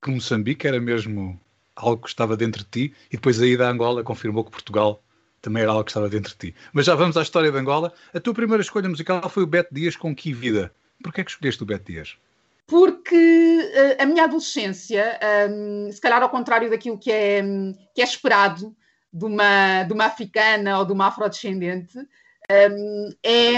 que 0.00 0.10
Moçambique 0.10 0.66
era 0.66 0.80
mesmo 0.80 1.38
algo 1.74 2.02
que 2.02 2.08
estava 2.08 2.36
dentro 2.36 2.62
de 2.64 2.70
ti, 2.70 2.94
e 3.08 3.16
depois 3.16 3.40
a 3.40 3.46
ida 3.46 3.66
a 3.66 3.70
Angola 3.70 4.04
confirmou 4.04 4.44
que 4.44 4.50
Portugal 4.50 5.02
também 5.40 5.62
era 5.62 5.72
algo 5.72 5.84
que 5.84 5.90
estava 5.90 6.08
dentro 6.08 6.30
de 6.32 6.38
ti. 6.38 6.54
Mas 6.72 6.86
já 6.86 6.94
vamos 6.94 7.16
à 7.16 7.22
história 7.22 7.50
de 7.50 7.58
Angola. 7.58 7.92
A 8.14 8.20
tua 8.20 8.32
primeira 8.32 8.62
escolha 8.62 8.88
musical 8.88 9.28
foi 9.28 9.42
o 9.42 9.46
Beto 9.46 9.74
Dias 9.74 9.96
com 9.96 10.14
Que 10.14 10.32
Vida. 10.32 10.72
Porquê 11.02 11.20
é 11.20 11.24
que 11.24 11.30
escolheste 11.30 11.62
o 11.62 11.66
Beto 11.66 11.90
Dias? 11.90 12.16
Porque 12.66 13.14
uh, 13.16 14.02
a 14.02 14.06
minha 14.06 14.24
adolescência, 14.24 15.18
um, 15.50 15.90
se 15.92 16.00
calhar 16.00 16.22
ao 16.22 16.30
contrário 16.30 16.70
daquilo 16.70 16.98
que 16.98 17.10
é, 17.10 17.42
que 17.94 18.00
é 18.00 18.04
esperado 18.04 18.74
de 19.12 19.24
uma, 19.24 19.82
de 19.82 19.92
uma 19.92 20.06
africana 20.06 20.78
ou 20.78 20.84
de 20.84 20.92
uma 20.92 21.08
afrodescendente, 21.08 21.98
um, 21.98 23.10
é, 23.22 23.54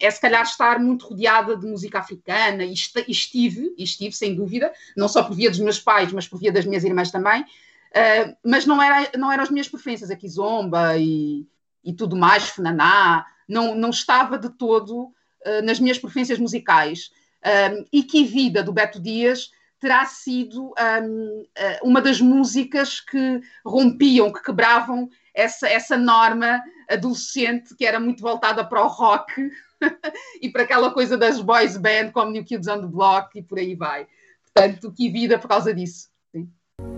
é 0.00 0.10
se 0.10 0.20
calhar 0.20 0.42
estar 0.42 0.78
muito 0.78 1.08
rodeada 1.08 1.56
de 1.56 1.66
música 1.66 1.98
africana 1.98 2.64
e, 2.64 2.72
estive, 2.72 3.74
e 3.76 3.82
estive 3.82 4.14
sem 4.14 4.34
dúvida, 4.34 4.72
não 4.96 5.08
só 5.08 5.22
por 5.22 5.34
via 5.34 5.50
dos 5.50 5.60
meus 5.60 5.80
pais, 5.80 6.12
mas 6.12 6.28
por 6.28 6.38
via 6.38 6.52
das 6.52 6.64
minhas 6.64 6.84
irmãs 6.84 7.10
também, 7.10 7.42
uh, 7.42 8.36
mas 8.44 8.64
não, 8.66 8.80
era, 8.80 9.10
não 9.16 9.32
eram 9.32 9.42
as 9.42 9.50
minhas 9.50 9.68
preferências, 9.68 10.10
aqui 10.10 10.28
Zomba 10.28 10.96
e, 10.96 11.46
e 11.84 11.92
tudo 11.92 12.16
mais, 12.16 12.48
Funaná, 12.48 13.26
não, 13.48 13.74
não 13.74 13.90
estava 13.90 14.38
de 14.38 14.50
todo 14.50 15.12
uh, 15.46 15.64
nas 15.64 15.78
minhas 15.80 15.98
preferências 15.98 16.38
musicais. 16.38 17.10
Um, 17.44 17.84
e 17.92 18.02
que 18.02 18.24
vida 18.24 18.62
do 18.62 18.72
Beto 18.72 19.00
Dias 19.00 19.50
terá 19.78 20.04
sido 20.06 20.72
um, 21.02 21.46
uma 21.82 22.00
das 22.00 22.20
músicas 22.20 22.98
que 22.98 23.40
rompiam, 23.64 24.32
que 24.32 24.42
quebravam 24.42 25.08
essa, 25.34 25.68
essa 25.68 25.96
norma 25.96 26.60
adolescente 26.88 27.74
que 27.76 27.84
era 27.84 28.00
muito 28.00 28.22
voltada 28.22 28.64
para 28.64 28.82
o 28.82 28.88
rock 28.88 29.50
e 30.40 30.48
para 30.48 30.62
aquela 30.62 30.90
coisa 30.90 31.16
das 31.16 31.40
boys 31.40 31.76
band, 31.76 32.10
como 32.12 32.32
New 32.32 32.44
Kids 32.44 32.66
on 32.68 32.80
the 32.80 32.86
Block 32.86 33.38
e 33.38 33.42
por 33.42 33.58
aí 33.58 33.74
vai. 33.74 34.06
Portanto, 34.42 34.92
que 34.92 35.10
vida 35.10 35.38
por 35.38 35.48
causa 35.48 35.74
disso. 35.74 36.08
Sim. 36.32 36.48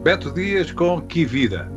Beto 0.03 0.31
Dias 0.31 0.71
com 0.71 1.01
Que 1.03 1.25
Vida. 1.25 1.69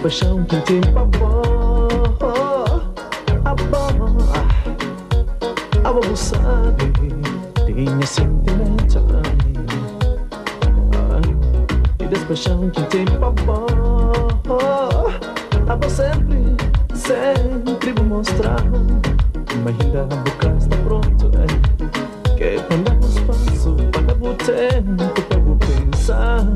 Paixão 0.00 0.44
que 0.44 0.56
tem 0.62 0.80
pavor 0.80 1.88
Amor 3.44 4.16
Amor 5.84 6.16
sabe 6.16 6.90
Tinha 7.66 8.06
sentimento 8.06 8.98
E 12.00 12.04
das 12.06 12.24
paixão 12.24 12.70
que 12.70 12.82
tem 12.84 13.04
pavor 13.04 13.68
Amor 15.68 15.90
sempre, 15.90 16.56
sempre 16.94 17.92
vou 17.92 18.04
mostrar 18.04 18.64
Mas 19.64 19.76
ainda 19.80 20.02
a 20.02 20.06
boca 20.06 20.56
está 20.58 20.76
pronto 20.78 21.30
é? 21.36 21.46
Que 22.36 22.58
quando 22.62 22.84
damos 22.84 23.18
passo 23.20 23.76
Para 23.92 24.14
o 24.14 24.34
tempo 24.34 25.22
para 25.28 25.38
pensar. 25.66 26.46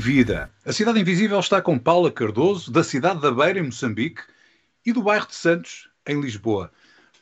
Vida. 0.00 0.50
A 0.64 0.72
Cidade 0.72 0.98
Invisível 0.98 1.38
está 1.38 1.60
com 1.60 1.78
Paula 1.78 2.10
Cardoso, 2.10 2.72
da 2.72 2.82
cidade 2.82 3.20
da 3.20 3.30
Beira, 3.30 3.58
em 3.58 3.64
Moçambique, 3.64 4.22
e 4.84 4.94
do 4.94 5.02
bairro 5.02 5.26
de 5.26 5.34
Santos, 5.34 5.90
em 6.06 6.18
Lisboa. 6.18 6.72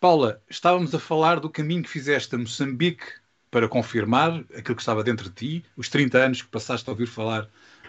Paula, 0.01 0.41
estávamos 0.49 0.95
a 0.95 0.99
falar 1.01 1.41
do 1.41 1.51
caminho 1.51 1.83
que 1.83 1.89
fizeste 1.89 2.37
a 2.37 2.39
Moçambique 2.39 3.05
para 3.51 3.67
confirmar 3.67 4.45
aquilo 4.57 4.77
que 4.77 4.83
estava 4.83 5.03
dentro 5.03 5.29
de 5.29 5.35
ti, 5.35 5.65
os 5.77 5.89
30 5.89 6.19
anos 6.19 6.43
que 6.43 6.49
passaste 6.49 6.89
a 6.89 6.93
ouvir 6.93 7.09
falar 7.09 7.49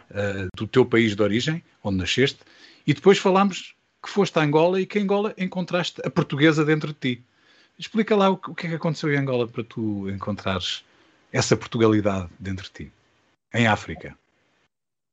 eh, 0.10 0.48
do 0.56 0.66
teu 0.66 0.84
país 0.84 1.16
de 1.16 1.22
origem, 1.22 1.64
onde 1.84 1.98
nasceste, 1.98 2.40
e 2.88 2.92
depois 2.92 3.20
falámos 3.20 3.76
que 4.02 4.10
foste 4.10 4.40
a 4.40 4.42
Angola 4.42 4.82
e 4.82 4.88
que 4.88 4.98
em 4.98 5.04
Angola 5.04 5.36
encontraste 5.38 6.02
a 6.04 6.10
portuguesa 6.10 6.66
dentro 6.66 6.88
de 6.88 6.96
ti. 6.96 7.24
Explica 7.78 8.16
lá 8.16 8.30
o 8.30 8.38
que, 8.38 8.50
o 8.50 8.56
que 8.56 8.66
é 8.66 8.70
que 8.72 8.76
aconteceu 8.76 9.14
em 9.14 9.18
Angola 9.18 9.48
para 9.48 9.64
tu 9.64 10.10
encontrares 10.10 10.84
essa 11.32 11.56
Portugalidade 11.56 12.28
dentro 12.40 12.64
de 12.64 12.72
ti, 12.72 12.92
em 13.54 13.68
África. 13.68 14.18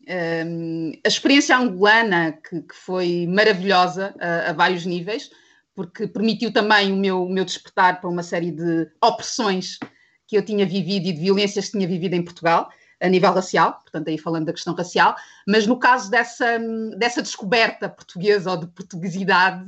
A 0.09 1.09
experiência 1.09 1.57
angolana, 1.57 2.33
que, 2.33 2.63
que 2.63 2.75
foi 2.75 3.27
maravilhosa 3.29 4.15
a, 4.21 4.51
a, 4.51 4.53
vários 4.53 4.87
níveis, 4.87 5.31
porque 5.75 6.07
permitiu 6.07 6.53
também 6.53 6.93
o 6.93 6.97
meu, 6.97 7.25
o 7.25 7.29
meu 7.29 7.45
despertar 7.45 8.01
para 8.01 8.09
uma 8.09 8.23
série 8.23 8.53
de 8.53 8.89
opressões 9.03 9.79
que 10.27 10.37
eu 10.37 10.45
tinha 10.45 10.65
vivido 10.65 11.07
e 11.07 11.13
de 11.13 11.21
violências 11.21 11.67
que 11.67 11.73
tinha 11.73 11.89
vivido 11.89 12.15
em 12.15 12.23
Portugal, 12.23 12.71
a 13.01 13.09
nível 13.09 13.33
racial, 13.33 13.81
portanto, 13.81 14.09
aí 14.09 14.17
falando 14.17 14.47
da 14.47 14.53
questão 14.53 14.75
racial, 14.75 15.15
mas 15.47 15.67
no 15.67 15.79
caso 15.79 16.11
dessa, 16.11 16.59
dessa 16.97 17.21
descoberta 17.21 17.89
portuguesa 17.89 18.51
ou 18.51 18.57
de 18.57 18.67
portuguesidade, 18.69 19.67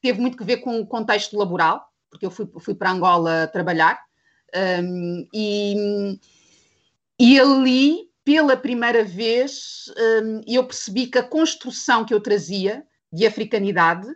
teve 0.00 0.20
muito 0.20 0.36
que 0.36 0.44
ver 0.44 0.58
com 0.58 0.80
o 0.80 0.86
contexto 0.86 1.36
laboral, 1.36 1.86
porque 2.10 2.24
eu 2.24 2.30
fui, 2.30 2.48
fui 2.60 2.74
para 2.74 2.90
Angola 2.90 3.46
trabalhar, 3.52 4.00
um, 4.82 5.26
e, 5.32 6.18
e 7.18 7.40
ali 7.40 8.11
pela 8.24 8.56
primeira 8.56 9.04
vez, 9.04 9.92
um, 10.22 10.40
eu 10.46 10.64
percebi 10.64 11.06
que 11.06 11.18
a 11.18 11.22
construção 11.22 12.04
que 12.04 12.14
eu 12.14 12.20
trazia 12.20 12.84
de 13.12 13.26
africanidade 13.26 14.06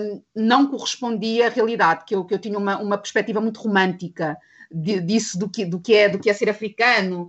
um, 0.00 0.22
não 0.34 0.66
correspondia 0.68 1.46
à 1.46 1.50
realidade, 1.50 2.04
que 2.06 2.14
eu, 2.14 2.24
que 2.24 2.34
eu 2.34 2.38
tinha 2.38 2.58
uma, 2.58 2.78
uma 2.78 2.98
perspectiva 2.98 3.40
muito 3.40 3.60
romântica 3.60 4.36
de, 4.70 5.00
disso, 5.00 5.38
do 5.38 5.48
que, 5.48 5.64
do, 5.64 5.80
que 5.80 5.94
é, 5.94 6.08
do 6.08 6.18
que 6.18 6.30
é 6.30 6.34
ser 6.34 6.48
africano. 6.48 7.28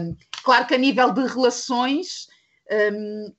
Um, 0.00 0.16
claro 0.42 0.66
que 0.66 0.74
a 0.74 0.78
nível 0.78 1.12
de 1.12 1.26
relações, 1.26 2.26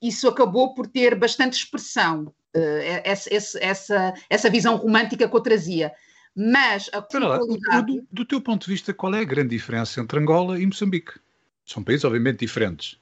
isso 0.01 0.27
acabou 0.27 0.73
por 0.73 0.87
ter 0.87 1.13
bastante 1.15 1.57
expressão, 1.57 2.33
uh, 2.55 3.01
essa, 3.03 3.29
essa, 3.59 4.13
essa 4.29 4.49
visão 4.49 4.77
romântica 4.77 5.27
que 5.27 5.35
eu 5.35 5.41
trazia. 5.41 5.91
Mas 6.33 6.89
a 6.93 7.01
lá, 7.27 7.81
do, 7.81 8.07
do 8.11 8.23
teu 8.23 8.39
ponto 8.39 8.65
de 8.65 8.71
vista, 8.71 8.93
qual 8.93 9.13
é 9.15 9.21
a 9.21 9.25
grande 9.25 9.49
diferença 9.49 9.99
entre 9.99 10.19
Angola 10.19 10.59
e 10.59 10.65
Moçambique? 10.65 11.13
São 11.67 11.83
países, 11.83 12.05
obviamente, 12.05 12.39
diferentes. 12.39 12.97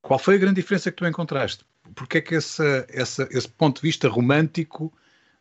Qual 0.00 0.18
foi 0.18 0.36
a 0.36 0.38
grande 0.38 0.60
diferença 0.60 0.90
que 0.90 0.96
tu 0.96 1.06
encontraste? 1.06 1.64
Porque 1.94 2.18
é 2.18 2.20
que 2.20 2.36
essa, 2.36 2.86
essa, 2.88 3.28
esse 3.30 3.48
ponto 3.48 3.76
de 3.76 3.88
vista 3.88 4.08
romântico, 4.08 4.92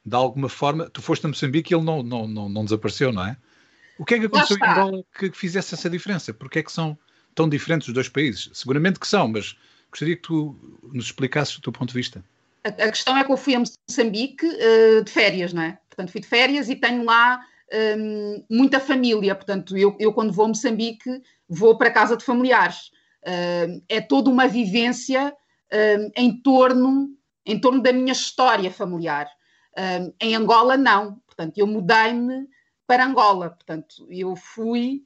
de 0.04 0.16
alguma 0.16 0.50
forma, 0.50 0.90
tu 0.90 1.02
foste 1.02 1.26
a 1.26 1.30
Moçambique 1.30 1.72
e 1.72 1.78
ele 1.78 1.86
não, 1.86 2.02
não, 2.02 2.28
não, 2.28 2.50
não 2.50 2.64
desapareceu, 2.66 3.14
não 3.14 3.26
é? 3.26 3.38
O 3.98 4.04
que 4.04 4.16
é 4.16 4.20
que 4.20 4.26
aconteceu 4.26 4.58
em 4.58 4.68
Angola 4.68 5.06
que 5.18 5.32
fizesse 5.32 5.76
essa 5.76 5.90
diferença? 5.90 6.34
Porque 6.34 6.60
é 6.60 6.64
que 6.64 6.72
são 6.72 6.98
tão 7.36 7.48
diferentes 7.48 7.88
os 7.88 7.94
dois 7.94 8.10
países? 8.10 8.50
Seguramente 8.54 9.00
que 9.00 9.08
são, 9.08 9.28
mas 9.28 9.56
gostaria 9.92 10.16
que 10.16 10.24
tu 10.24 10.58
nos 10.92 11.06
explicasses 11.06 11.56
o 11.56 11.62
teu 11.62 11.72
ponto 11.72 11.90
de 11.90 11.96
vista. 11.96 12.26
A, 12.64 12.70
a 12.70 12.90
questão 12.90 13.16
é 13.16 13.24
que 13.24 13.32
eu 13.32 13.38
fui 13.38 13.54
a 13.54 13.60
Moçambique 13.60 14.48
uh, 14.48 15.04
de 15.04 15.12
férias, 15.12 15.54
não 15.54 15.62
é? 15.62 15.78
Portanto, 15.90 16.12
fui 16.12 16.22
de 16.22 16.28
férias 16.28 16.70
e 16.70 16.76
tenho 16.76 17.06
lá 17.06 17.46
um, 17.74 18.46
muita 18.50 18.80
família. 18.80 19.36
Portanto, 19.36 19.76
eu, 19.76 19.96
eu 20.00 20.14
quando 20.14 20.32
vou 20.32 20.46
a 20.46 20.48
Moçambique 20.50 21.10
vou 21.50 21.78
para 21.78 21.92
casa 21.92 22.16
de 22.16 22.24
familiares. 22.24 22.92
Uh, 23.24 23.82
é 23.88 24.02
toda 24.02 24.30
uma 24.30 24.48
vivência 24.48 25.30
uh, 25.32 26.12
em, 26.16 26.42
torno, 26.42 27.10
em 27.46 27.60
torno 27.60 27.82
da 27.82 27.92
minha 27.94 28.12
história 28.12 28.70
familiar. 28.70 29.28
Uh, 29.78 30.14
em 30.22 30.36
Angola, 30.36 30.78
não. 30.78 31.20
Portanto, 31.26 31.58
eu 31.58 31.66
mudei-me 31.66 32.48
para 32.86 33.06
Angola. 33.06 33.50
Portanto, 33.50 34.08
eu 34.10 34.36
fui 34.36 35.04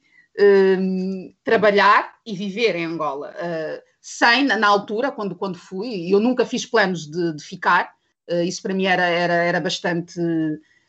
trabalhar 1.43 2.13
e 2.23 2.35
viver 2.35 2.75
em 2.75 2.85
Angola. 2.85 3.33
sem, 3.99 4.45
na 4.45 4.67
altura, 4.67 5.11
quando, 5.11 5.35
quando 5.35 5.57
fui, 5.57 6.13
eu 6.13 6.19
nunca 6.19 6.45
fiz 6.45 6.63
planos 6.63 7.09
de, 7.09 7.33
de 7.33 7.43
ficar. 7.43 7.91
isso 8.45 8.61
para 8.61 8.75
mim 8.75 8.85
era, 8.85 9.01
era, 9.07 9.33
era 9.33 9.59
bastante 9.59 10.21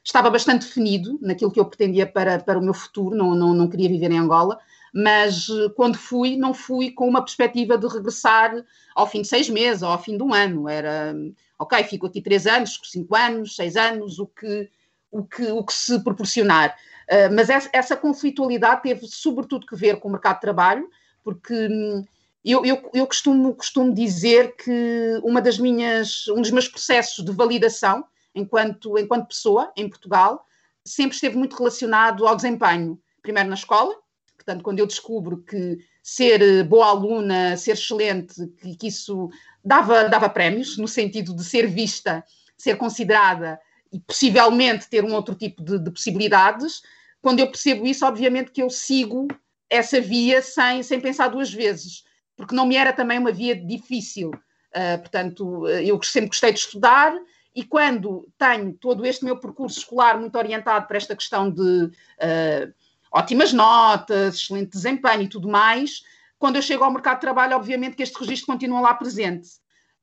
estava 0.08 0.30
bastante 0.30 0.66
definido 0.66 1.18
naquilo 1.20 1.50
que 1.50 1.60
eu 1.60 1.66
pretendia 1.66 2.06
para, 2.06 2.38
para 2.38 2.58
o 2.58 2.62
meu 2.62 2.72
futuro, 2.72 3.14
não, 3.14 3.34
não, 3.34 3.52
não 3.52 3.68
queria 3.68 3.90
viver 3.90 4.10
em 4.10 4.18
Angola, 4.18 4.58
mas 4.92 5.48
quando 5.76 5.98
fui, 5.98 6.34
não 6.34 6.54
fui 6.54 6.90
com 6.90 7.06
uma 7.06 7.22
perspectiva 7.22 7.76
de 7.76 7.86
regressar 7.86 8.64
ao 8.94 9.06
fim 9.06 9.20
de 9.20 9.28
seis 9.28 9.50
meses 9.50 9.82
ou 9.82 9.90
ao 9.90 10.02
fim 10.02 10.16
de 10.16 10.22
um 10.22 10.32
ano. 10.32 10.66
Era, 10.66 11.14
ok, 11.58 11.84
fico 11.84 12.06
aqui 12.06 12.22
três 12.22 12.46
anos, 12.46 12.80
cinco 12.84 13.14
anos, 13.14 13.54
seis 13.54 13.76
anos, 13.76 14.18
o 14.18 14.26
que, 14.26 14.70
o 15.10 15.22
que, 15.22 15.42
o 15.50 15.62
que 15.62 15.74
se 15.74 16.02
proporcionar. 16.02 16.74
Uh, 17.04 17.34
mas 17.34 17.50
essa, 17.50 17.68
essa, 17.70 17.96
conflitualidade 17.96 18.82
teve 18.82 19.06
sobretudo 19.06 19.66
que 19.66 19.76
ver 19.76 20.00
com 20.00 20.08
o 20.08 20.12
mercado 20.12 20.36
de 20.36 20.40
trabalho, 20.40 20.88
porque 21.22 21.54
hum, 21.54 22.02
eu, 22.42 22.64
eu, 22.64 22.90
eu 22.94 23.06
costumo, 23.06 23.54
costumo 23.54 23.92
dizer 23.92 24.56
que 24.56 25.20
uma 25.22 25.42
das 25.42 25.58
minhas, 25.58 26.26
um 26.28 26.40
dos 26.40 26.50
meus 26.50 26.66
processos 26.66 27.22
de 27.22 27.30
validação 27.30 28.04
enquanto, 28.34 28.98
enquanto 28.98 29.28
pessoa 29.28 29.72
em 29.76 29.88
Portugal 29.88 30.44
sempre 30.84 31.14
esteve 31.14 31.36
muito 31.36 31.56
relacionado 31.56 32.26
ao 32.26 32.36
desempenho. 32.36 33.00
Primeiro 33.22 33.48
na 33.48 33.54
escola, 33.54 33.94
portanto, 34.36 34.62
quando 34.62 34.78
eu 34.78 34.86
descubro 34.86 35.42
que 35.42 35.78
ser 36.02 36.40
eh, 36.40 36.62
boa 36.62 36.86
aluna, 36.86 37.56
ser 37.56 37.72
excelente, 37.72 38.46
que, 38.60 38.76
que 38.76 38.86
isso 38.86 39.28
dava, 39.62 40.08
dava 40.08 40.28
prémios, 40.28 40.78
no 40.78 40.88
sentido 40.88 41.34
de 41.34 41.44
ser 41.44 41.66
vista, 41.66 42.24
ser 42.56 42.76
considerada 42.76 43.60
e 43.92 44.00
possivelmente 44.00 44.88
ter 44.88 45.04
um 45.04 45.14
outro 45.14 45.34
tipo 45.34 45.62
de, 45.62 45.78
de 45.78 45.90
possibilidades. 45.90 46.82
Quando 47.20 47.40
eu 47.40 47.46
percebo 47.48 47.86
isso, 47.86 48.06
obviamente 48.06 48.50
que 48.50 48.62
eu 48.62 48.70
sigo 48.70 49.28
essa 49.68 50.00
via 50.00 50.40
sem, 50.40 50.82
sem 50.82 51.00
pensar 51.00 51.28
duas 51.28 51.52
vezes, 51.52 52.04
porque 52.36 52.54
não 52.54 52.66
me 52.66 52.76
era 52.76 52.92
também 52.92 53.18
uma 53.18 53.32
via 53.32 53.54
difícil. 53.54 54.30
Uh, 54.30 54.98
portanto, 55.00 55.66
eu 55.68 56.02
sempre 56.02 56.28
gostei 56.28 56.52
de 56.52 56.58
estudar 56.60 57.14
e 57.58 57.64
quando 57.64 58.32
tenho 58.38 58.72
todo 58.72 59.04
este 59.04 59.24
meu 59.24 59.36
percurso 59.36 59.80
escolar 59.80 60.16
muito 60.16 60.38
orientado 60.38 60.86
para 60.86 60.96
esta 60.96 61.16
questão 61.16 61.50
de 61.50 61.86
uh, 61.86 62.72
ótimas 63.10 63.52
notas, 63.52 64.36
excelente 64.36 64.70
desempenho 64.70 65.22
e 65.22 65.28
tudo 65.28 65.48
mais, 65.48 66.04
quando 66.38 66.54
eu 66.54 66.62
chego 66.62 66.84
ao 66.84 66.92
mercado 66.92 67.16
de 67.16 67.22
trabalho, 67.22 67.56
obviamente 67.56 67.96
que 67.96 68.02
este 68.04 68.16
registro 68.16 68.46
continua 68.46 68.80
lá 68.80 68.94
presente. 68.94 69.48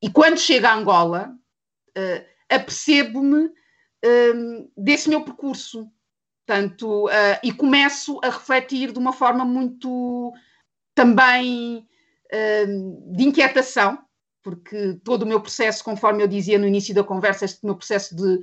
E 0.02 0.10
quando 0.10 0.38
chego 0.38 0.68
a 0.68 0.74
Angola, 0.74 1.34
uh, 1.98 2.26
apercebo-me 2.50 3.46
uh, 3.46 4.72
desse 4.76 5.08
meu 5.08 5.22
percurso. 5.22 5.90
Portanto, 6.46 7.06
uh, 7.06 7.40
e 7.42 7.54
começo 7.54 8.20
a 8.22 8.32
refletir 8.32 8.92
de 8.92 9.00
uma 9.00 9.14
forma 9.14 9.46
muito 9.46 10.34
também 10.94 11.88
de 13.14 13.24
inquietação, 13.24 14.05
porque 14.46 15.00
todo 15.04 15.24
o 15.24 15.26
meu 15.26 15.42
processo, 15.42 15.84
conforme 15.84 16.22
eu 16.22 16.28
dizia 16.28 16.60
no 16.60 16.68
início 16.68 16.94
da 16.94 17.04
conversa, 17.04 17.46
este 17.46 17.66
meu 17.66 17.76
processo 17.76 18.16
de 18.16 18.42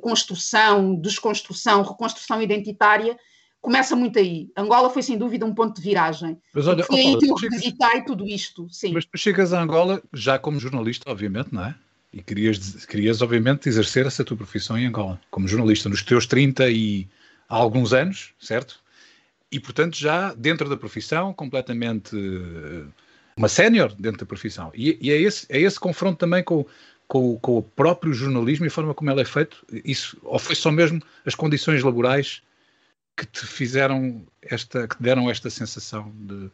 construção, 0.00 0.96
desconstrução, 0.96 1.84
reconstrução 1.84 2.42
identitária, 2.42 3.16
começa 3.60 3.94
muito 3.94 4.18
aí. 4.18 4.50
Angola 4.56 4.90
foi 4.90 5.00
sem 5.00 5.16
dúvida 5.16 5.46
um 5.46 5.54
ponto 5.54 5.76
de 5.76 5.80
viragem. 5.80 6.36
Mas 6.52 6.66
olha, 6.66 6.82
foi 6.82 6.98
aí 6.98 7.16
que 7.16 7.30
eu 7.30 7.36
revisitei 7.36 8.02
tudo 8.04 8.26
isto. 8.26 8.66
Sim. 8.68 8.94
Mas 8.94 9.04
tu 9.04 9.16
chegas 9.16 9.52
a 9.52 9.62
Angola 9.62 10.02
já 10.12 10.40
como 10.40 10.58
jornalista, 10.58 11.08
obviamente, 11.08 11.50
não 11.52 11.66
é? 11.66 11.76
E 12.12 12.20
querias, 12.20 12.84
querias, 12.84 13.22
obviamente, 13.22 13.68
exercer 13.68 14.06
essa 14.06 14.24
tua 14.24 14.36
profissão 14.36 14.76
em 14.76 14.86
Angola, 14.86 15.20
como 15.30 15.46
jornalista, 15.46 15.88
nos 15.88 16.02
teus 16.02 16.26
30 16.26 16.68
e 16.68 17.06
há 17.48 17.54
alguns 17.54 17.92
anos, 17.92 18.34
certo? 18.40 18.82
E, 19.52 19.60
portanto, 19.60 19.96
já 19.96 20.34
dentro 20.34 20.68
da 20.68 20.76
profissão, 20.76 21.32
completamente 21.32 22.16
eh, 22.16 23.03
uma 23.36 23.48
sénior 23.48 23.94
dentro 23.98 24.20
da 24.20 24.26
profissão. 24.26 24.70
E, 24.74 24.98
e, 25.00 25.10
é, 25.10 25.16
esse, 25.16 25.46
é 25.48 25.60
esse 25.60 25.78
confronto 25.78 26.18
também 26.18 26.42
com, 26.42 26.64
com, 27.08 27.38
com, 27.38 27.58
o 27.58 27.62
próprio 27.62 28.12
jornalismo 28.12 28.64
e 28.64 28.68
a 28.68 28.70
forma 28.70 28.94
como 28.94 29.10
ele 29.10 29.22
é 29.22 29.24
feito? 29.24 29.64
Isso, 29.84 30.16
ou 30.22 30.38
foi 30.38 30.54
só 30.54 30.70
mesmo 30.70 31.02
as 31.24 31.34
condições 31.34 31.82
laborais 31.82 32.42
que 33.16 33.26
te 33.26 33.46
fizeram 33.46 34.24
esta, 34.42 34.88
que 34.88 34.96
te 34.96 35.02
deram 35.02 35.30
esta 35.30 35.50
sensação 35.50 36.12
de. 36.14 36.50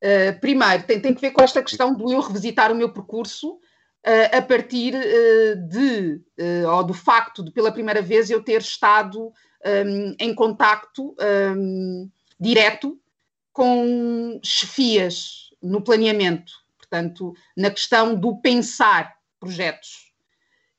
Uh, 0.00 0.40
primeiro, 0.40 0.84
tem, 0.84 1.00
tem 1.00 1.14
que 1.14 1.20
ver 1.20 1.32
com 1.32 1.42
esta 1.42 1.62
questão 1.62 1.94
do 1.94 2.12
eu 2.12 2.20
revisitar 2.20 2.70
o 2.70 2.74
meu 2.74 2.92
percurso 2.92 3.54
uh, 3.54 4.36
a 4.36 4.40
partir 4.40 4.94
uh, 4.94 5.68
de, 5.68 6.20
ou 6.66 6.84
do 6.84 6.94
facto 6.94 7.42
de 7.42 7.50
pela 7.50 7.72
primeira 7.72 8.00
vez 8.00 8.30
eu 8.30 8.42
ter 8.42 8.60
estado 8.60 9.26
um, 9.26 9.32
ehm, 9.64 10.16
em 10.20 10.34
contacto 10.34 11.16
um, 11.18 12.04
ehm, 12.04 12.10
direto 12.38 12.98
com 13.52 14.40
chefias 14.42 15.47
no 15.62 15.82
planeamento, 15.82 16.52
portanto, 16.76 17.34
na 17.56 17.70
questão 17.70 18.14
do 18.14 18.36
pensar 18.40 19.16
projetos. 19.38 20.12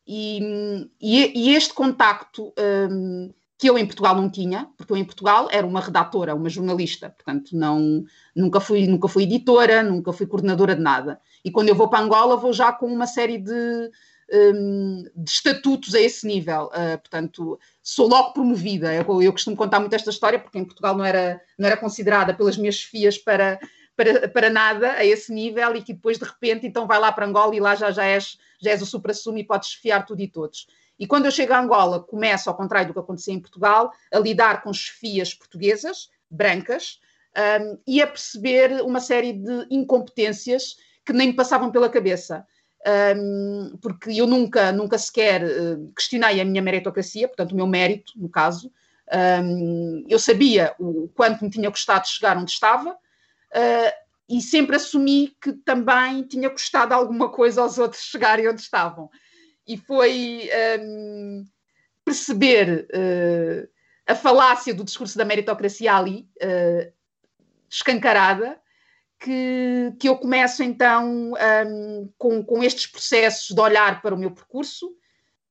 E, 0.08 0.90
e, 1.00 1.50
e 1.50 1.56
este 1.56 1.74
contacto 1.74 2.52
um, 2.90 3.32
que 3.60 3.70
eu 3.70 3.78
em 3.78 3.86
Portugal 3.86 4.16
não 4.16 4.30
tinha, 4.30 4.70
porque 4.78 4.94
eu 4.94 4.98
em 4.98 5.04
Portugal 5.04 5.50
era 5.52 5.68
uma 5.68 5.82
redatora, 5.82 6.34
uma 6.34 6.50
jornalista, 6.50 7.10
portanto 7.10 7.56
não, 7.56 8.06
nunca, 8.34 8.60
fui, 8.62 8.88
nunca 8.88 9.08
fui 9.08 9.24
editora, 9.24 9.84
nunca 9.84 10.14
fui 10.14 10.26
coordenadora 10.26 10.76
de 10.76 10.82
nada. 10.82 11.20
E 11.44 11.52
quando 11.52 11.70
eu 11.70 11.76
vou 11.76 11.90
para 11.90 12.04
Angola 12.04 12.38
vou 12.38 12.54
já 12.54 12.72
com 12.72 12.88
uma 12.88 13.06
série 13.06 13.38
de, 13.38 13.92
um, 14.32 15.04
de 15.16 15.30
estatutos 15.30 15.94
a 15.94 16.00
esse 16.00 16.26
nível, 16.26 16.68
uh, 16.68 16.98
portanto 17.00 17.60
sou 17.84 18.08
logo 18.08 18.32
promovida. 18.32 18.94
Eu, 18.94 19.22
eu, 19.22 19.32
costumo 19.34 19.58
contar 19.58 19.82
muito 19.82 19.94
esta 19.94 20.10
história 20.10 20.40
porque 20.40 20.58
em 20.58 20.66
Portugal 20.66 20.98
não 20.98 21.04
era, 21.04 21.42
não 21.58 21.68
era 21.68 21.76
considerada 21.78 22.34
pelas 22.34 22.58
minhas 22.58 22.76
chefias 22.76 23.18
para, 23.18 23.60
para, 24.00 24.30
para 24.30 24.50
nada 24.50 24.94
a 24.94 25.04
esse 25.04 25.30
nível 25.34 25.76
e 25.76 25.82
que 25.82 25.92
depois 25.92 26.18
de 26.18 26.24
repente 26.24 26.66
então 26.66 26.88
vai 26.88 26.98
lá 26.98 27.12
para 27.12 27.26
Angola 27.26 27.54
e 27.54 27.60
lá 27.60 27.76
já, 27.76 27.92
já, 27.92 28.06
és, 28.06 28.40
já 28.58 28.72
és 28.72 28.82
o 28.82 28.86
supra-sumo 28.86 29.38
e 29.38 29.44
podes 29.44 29.72
chefiar 29.72 30.06
tudo 30.06 30.22
e 30.22 30.28
todos. 30.28 30.68
E 30.98 31.06
quando 31.06 31.26
eu 31.26 31.32
chego 31.32 31.52
a 31.52 31.60
Angola, 31.60 32.00
começo, 32.00 32.50
ao 32.50 32.56
contrário 32.56 32.88
do 32.88 32.94
que 32.94 33.00
acontecia 33.00 33.34
em 33.34 33.42
Portugal, 33.42 33.92
a 34.10 34.20
lidar 34.20 34.64
com 34.64 34.72
chefias 34.72 35.34
portuguesas, 35.34 36.10
brancas, 36.32 37.02
um, 37.62 37.78
e 37.86 38.02
a 38.02 38.08
perceber 38.08 38.82
uma 38.84 39.02
série 39.02 39.34
de 39.34 39.68
incompetências 39.70 40.78
que 41.06 41.12
nem 41.12 41.28
me 41.28 41.34
passavam 41.34 41.70
pela 41.70 41.90
cabeça. 41.90 42.46
Um, 43.18 43.78
porque 43.82 44.12
eu 44.12 44.26
nunca, 44.26 44.72
nunca 44.72 44.98
sequer 44.98 45.44
uh, 45.44 45.92
questionei 45.94 46.40
a 46.40 46.46
minha 46.46 46.62
meritocracia, 46.62 47.28
portanto, 47.28 47.52
o 47.52 47.56
meu 47.56 47.68
mérito, 47.68 48.14
no 48.16 48.30
caso. 48.30 48.72
Um, 49.44 50.06
eu 50.08 50.20
sabia 50.20 50.74
o 50.80 51.10
quanto 51.14 51.44
me 51.44 51.50
tinha 51.50 51.70
custado 51.70 52.08
chegar 52.08 52.38
onde 52.38 52.52
estava 52.52 52.98
uh, 53.54 54.10
e 54.30 54.42
sempre 54.42 54.76
assumi 54.76 55.36
que 55.42 55.54
também 55.54 56.24
tinha 56.24 56.50
custado 56.50 56.94
alguma 56.94 57.30
coisa 57.30 57.62
aos 57.62 57.80
outros 57.80 58.04
chegarem 58.04 58.48
onde 58.48 58.62
estavam. 58.62 59.10
E 59.68 59.76
foi 59.76 60.50
um, 60.80 61.46
perceber 62.06 62.88
uh, 62.94 63.70
a 64.08 64.16
falácia 64.16 64.74
do 64.74 64.84
discurso 64.84 65.18
da 65.18 65.26
meritocracia 65.26 65.96
ali, 65.96 66.28
uh, 66.42 66.92
escancarada, 67.70 68.60
que, 69.20 69.94
que 70.00 70.08
eu 70.08 70.18
começo 70.18 70.64
então 70.64 71.34
um, 71.34 72.12
com, 72.18 72.44
com 72.44 72.64
estes 72.64 72.88
processos 72.88 73.54
de 73.54 73.60
olhar 73.60 74.02
para 74.02 74.16
o 74.16 74.18
meu 74.18 74.32
percurso, 74.32 74.92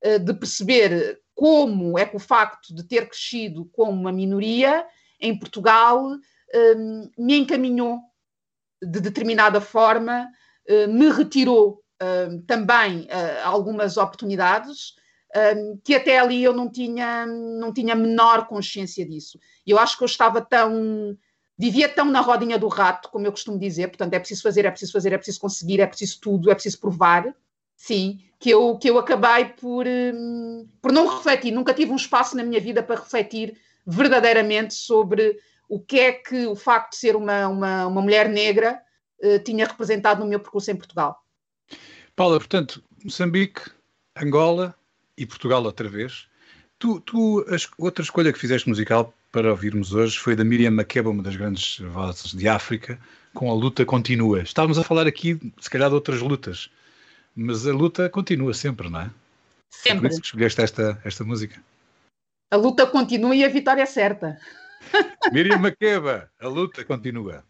uh, 0.05 0.19
de 0.19 0.35
perceber 0.35 1.21
como 1.35 1.99
é 1.99 2.05
que 2.05 2.17
o 2.17 2.21
facto 2.21 2.75
de 2.75 2.83
ter 2.83 3.09
crescido 3.09 3.67
como 3.73 3.93
uma 3.93 4.13
minoria 4.13 4.87
em 5.21 5.39
Portugal 5.39 6.05
um, 6.55 7.11
me 7.19 7.39
encaminhou 7.39 8.01
de 8.83 9.01
determinada 9.01 9.61
forma, 9.61 10.31
me 10.89 11.11
retirou 11.11 11.83
também 12.47 13.03
uh, 13.07 13.45
algumas 13.45 13.97
oportunidades 13.97 14.95
que 15.85 15.95
até 15.95 16.19
ali 16.19 16.43
eu 16.43 16.53
não 16.53 16.71
tinha, 16.71 17.27
não 17.27 17.73
tinha 17.73 17.95
menor 17.95 18.47
consciência 18.47 19.05
disso. 19.07 19.39
Eu 19.67 19.79
acho 19.79 19.97
que 19.97 20.05
eu 20.05 20.07
estava 20.07 20.41
tão. 20.41 21.17
vivia 21.57 21.89
tão 21.89 22.07
na 22.07 22.21
rodinha 22.21 22.59
do 22.59 22.69
rato, 22.69 23.11
como 23.11 23.27
eu 23.27 23.33
costumo 23.33 23.59
dizer, 23.59 23.89
portanto, 23.89 24.15
é 24.15 24.19
preciso 24.19 24.43
fazer, 24.43 24.65
é 24.65 24.71
preciso 24.71 24.93
fazer, 24.93 25.13
é 25.13 25.19
preciso 25.19 25.41
conseguir, 25.41 25.81
é 25.81 25.87
preciso 25.87 26.21
tudo, 26.21 26.51
é 26.51 26.55
preciso 26.55 26.81
provar, 26.81 27.35
sim, 27.77 28.21
que 28.39 28.51
eu, 28.51 28.79
que 28.79 28.89
eu 28.89 28.99
acabei 28.99 29.47
por, 29.47 29.87
um, 29.87 30.69
por 30.81 30.93
não 30.93 31.07
refletir, 31.07 31.53
nunca 31.53 31.75
tive 31.75 31.93
um 31.93 31.97
espaço 31.97 32.37
na 32.37 32.43
minha 32.43 32.61
vida 32.61 32.83
para 32.83 33.01
refletir 33.01 33.57
verdadeiramente 33.87 34.75
sobre 34.75 35.39
o 35.69 35.79
que 35.79 36.01
é 36.01 36.13
que 36.13 36.47
o 36.47 36.57
facto 36.57 36.93
de 36.93 36.97
ser 36.99 37.15
uma, 37.15 37.49
uma, 37.49 37.87
uma 37.87 38.01
mulher 38.01 38.29
negra 38.29 38.81
uh, 39.23 39.39
tinha 39.41 39.67
representado 39.67 40.21
no 40.21 40.27
meu 40.27 40.41
percurso 40.41 40.71
em 40.71 40.77
Portugal. 40.77 41.23
Paula, 42.17 42.39
portanto, 42.39 42.83
Moçambique, 43.05 43.61
Angola 44.17 44.75
e 45.17 45.27
Portugal 45.27 45.63
outra 45.63 45.89
vez. 45.89 46.27
Tu, 46.79 47.01
tu 47.01 47.45
a 47.49 47.83
outra 47.83 48.03
escolha 48.03 48.33
que 48.33 48.39
fizeste 48.39 48.69
musical 48.69 49.13
para 49.31 49.51
ouvirmos 49.51 49.93
hoje 49.93 50.19
foi 50.19 50.35
da 50.35 50.45
Miriam 50.45 50.71
Makeba, 50.71 51.11
uma 51.11 51.23
das 51.23 51.37
grandes 51.37 51.79
vozes 51.79 52.33
de 52.33 52.49
África, 52.49 52.99
com 53.35 53.51
a 53.51 53.55
luta 53.55 53.85
continua. 53.85 54.41
Estávamos 54.41 54.79
a 54.79 54.85
falar 54.85 55.07
aqui, 55.07 55.39
se 55.61 55.69
calhar, 55.69 55.89
de 55.89 55.95
outras 55.95 56.21
lutas, 56.21 56.71
mas 57.35 57.67
a 57.67 57.73
luta 57.73 58.09
continua 58.09 58.55
sempre, 58.55 58.89
não 58.89 59.01
é? 59.01 59.11
Sempre. 59.71 59.99
É 59.99 60.01
por 60.01 60.11
isso 60.11 60.21
que 60.21 60.27
escolheste 60.27 60.61
esta, 60.61 61.01
esta 61.05 61.25
música. 61.25 61.63
A 62.51 62.57
luta 62.57 62.87
continua 62.87 63.37
e 63.37 63.45
a 63.45 63.49
vitória 63.49 63.83
é 63.83 63.87
certa. 63.87 64.41
Miriam 65.33 65.61
Makeba, 65.63 66.29
a 66.41 66.49
luta 66.49 66.85
continua. 66.85 67.45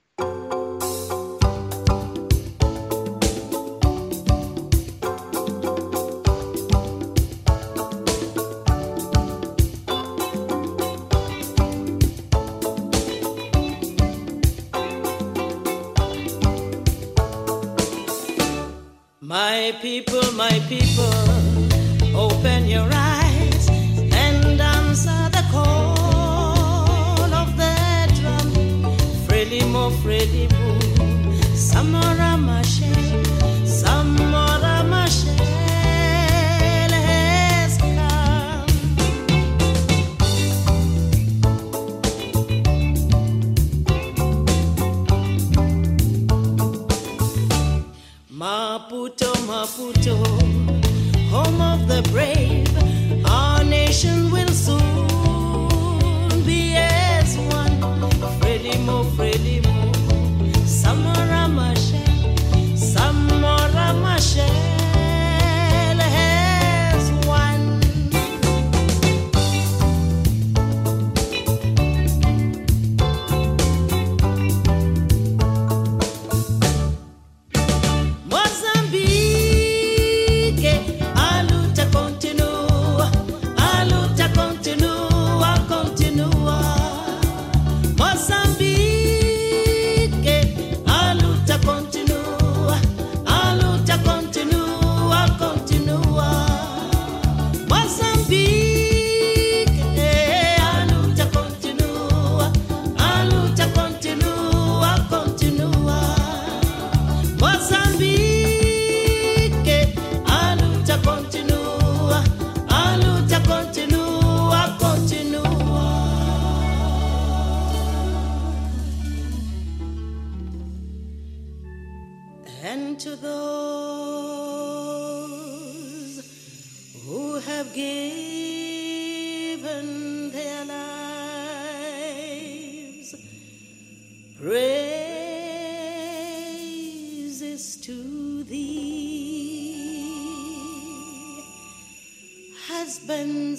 My 19.21 19.73
people, 19.83 20.33
my 20.33 20.59
people, 20.69 21.05
open 22.17 22.67
your 22.67 22.89
eyes 22.93 23.18
Maputo, 49.49 50.17
home 51.31 51.61
of 51.61 51.89
the 51.89 52.03
brave, 52.13 52.69
our 53.27 53.65
nation 53.65 54.31
will 54.31 54.49
soon 54.49 54.88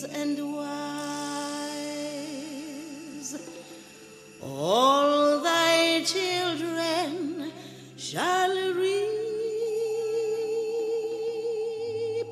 and 0.03 0.37
wives, 0.55 0.69
all 4.41 5.39
thy 5.41 6.03
children 6.03 7.51
shall 7.97 8.73
reap 8.73 9.15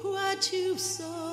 what 0.04 0.54
you've. 0.54 1.27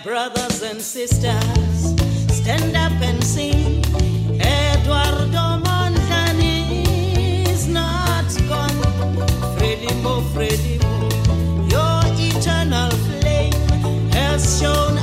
Brothers 0.00 0.62
and 0.62 0.80
sisters, 0.80 1.94
stand 2.28 2.76
up 2.76 2.92
and 3.02 3.22
sing. 3.22 3.84
Eduardo 4.40 5.60
Mondlane 5.62 7.46
is 7.46 7.68
not 7.68 8.24
gone. 8.48 8.70
Frelimo, 9.54 10.22
Frelimo, 10.32 11.70
your 11.70 12.00
eternal 12.16 12.90
flame 12.90 13.52
has 14.12 14.58
shown 14.58 14.96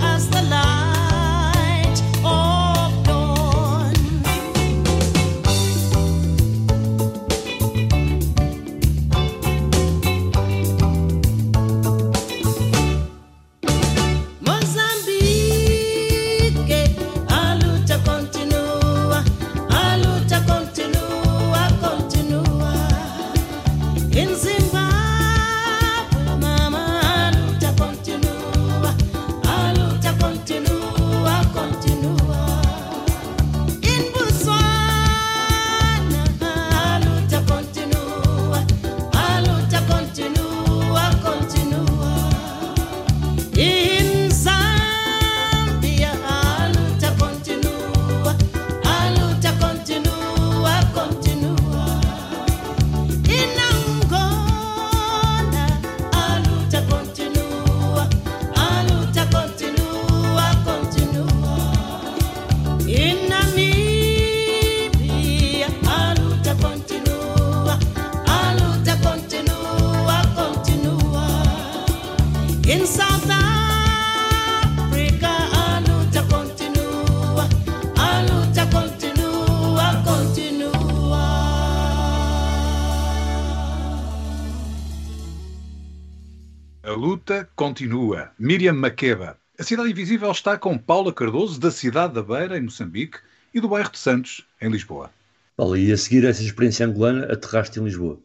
Miriam 88.37 88.73
Makeba. 88.73 89.37
A 89.57 89.63
Cidade 89.63 89.89
Invisível 89.91 90.31
está 90.31 90.57
com 90.57 90.77
Paula 90.77 91.11
Cardoso, 91.13 91.59
da 91.59 91.69
cidade 91.71 92.13
da 92.13 92.23
Beira, 92.23 92.57
em 92.57 92.61
Moçambique, 92.61 93.17
e 93.53 93.59
do 93.59 93.67
bairro 93.67 93.91
de 93.91 93.99
Santos, 93.99 94.45
em 94.61 94.69
Lisboa. 94.69 95.11
Olha, 95.57 95.77
e 95.79 95.91
a 95.91 95.97
seguir 95.97 96.25
essa 96.25 96.41
experiência 96.41 96.85
angolana, 96.85 97.25
aterraste 97.31 97.79
em 97.79 97.83
Lisboa. 97.83 98.17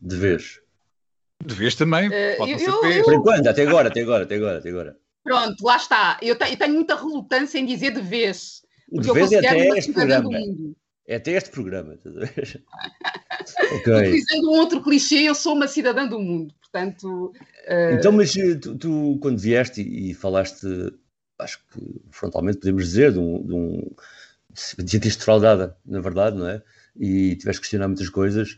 De 0.00 0.16
vez. 0.16 0.60
De 1.44 1.54
vez 1.54 1.74
também, 1.74 2.12
Eh, 2.12 2.36
pode 2.36 2.52
eu- 2.52 2.58
ser 2.58 2.68
eu- 2.98 3.04
Por 3.04 3.14
enquanto, 3.14 3.46
até 3.46 3.62
agora, 3.66 3.88
até 3.88 4.02
agora, 4.02 4.24
até 4.24 4.34
agora, 4.36 4.58
até 4.58 4.68
agora. 4.68 4.96
Pronto, 5.22 5.64
lá 5.64 5.76
está. 5.76 6.18
Eu, 6.20 6.36
te- 6.36 6.50
eu 6.50 6.56
tenho 6.56 6.74
muita 6.74 6.94
relutância 6.96 7.58
em 7.58 7.64
dizer 7.64 7.92
de 7.92 8.02
vez. 8.02 8.62
O 8.88 8.96
Porque 8.96 9.02
de 9.04 9.08
eu 9.08 9.14
vez 9.14 9.32
é 9.32 9.36
considero 9.36 9.58
até 9.60 9.68
uma 9.70 9.78
este 9.78 9.92
programa. 9.92 10.30
mundo. 10.30 10.76
É 11.06 11.16
até 11.16 11.32
este 11.32 11.50
programa. 11.50 11.94
estás 11.94 12.16
a 12.16 12.20
ver? 12.20 12.64
ok. 13.78 13.98
Utilizando 13.98 14.50
um 14.50 14.58
outro 14.58 14.82
clichê, 14.82 15.22
eu 15.22 15.34
sou 15.34 15.54
uma 15.54 15.68
cidadã 15.68 16.06
do 16.06 16.18
mundo. 16.18 16.54
Portanto, 16.60 17.32
eh, 17.66 17.94
Então, 17.94 18.12
mas 18.12 18.36
eh, 18.36 18.54
tu, 18.54 18.76
tu, 18.76 19.18
quando 19.20 19.38
vieste 19.38 19.80
e, 19.80 20.14
falaste, 20.14 20.66
acho 21.38 21.58
que 21.58 22.00
frontalmente 22.10 22.58
podemos 22.58 22.84
dizer, 22.84 23.12
de 23.12 23.18
um. 23.18 23.46
De 23.46 23.54
um 23.54 23.94
de 24.78 24.98
defraudada, 25.00 25.76
na 25.84 26.00
verdade, 26.00 26.36
não 26.36 26.46
é? 26.48 26.62
E 26.96 27.34
tiveste 27.34 27.60
que 27.60 27.64
questionar 27.64 27.88
muitas 27.88 28.08
coisas. 28.08 28.56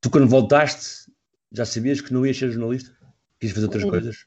Tu, 0.00 0.08
quando 0.08 0.28
voltaste, 0.28 1.10
Já 1.52 1.64
sabias 1.64 2.00
que 2.00 2.12
não 2.12 2.24
ias 2.24 2.38
ser 2.38 2.52
jornalista? 2.52 2.96
Quis 3.40 3.50
fazer 3.50 3.66
outras 3.66 3.84
coisas? 3.84 4.26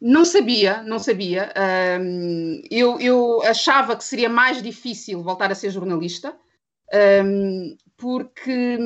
Não 0.00 0.24
sabia, 0.24 0.82
não 0.82 0.98
sabia. 0.98 1.52
Um, 2.00 2.62
eu, 2.70 2.98
eu 3.00 3.42
achava 3.42 3.96
que 3.96 4.04
seria 4.04 4.28
mais 4.28 4.62
difícil 4.62 5.22
voltar 5.22 5.50
a 5.50 5.54
ser 5.54 5.70
jornalista, 5.70 6.34
porque, 7.96 8.78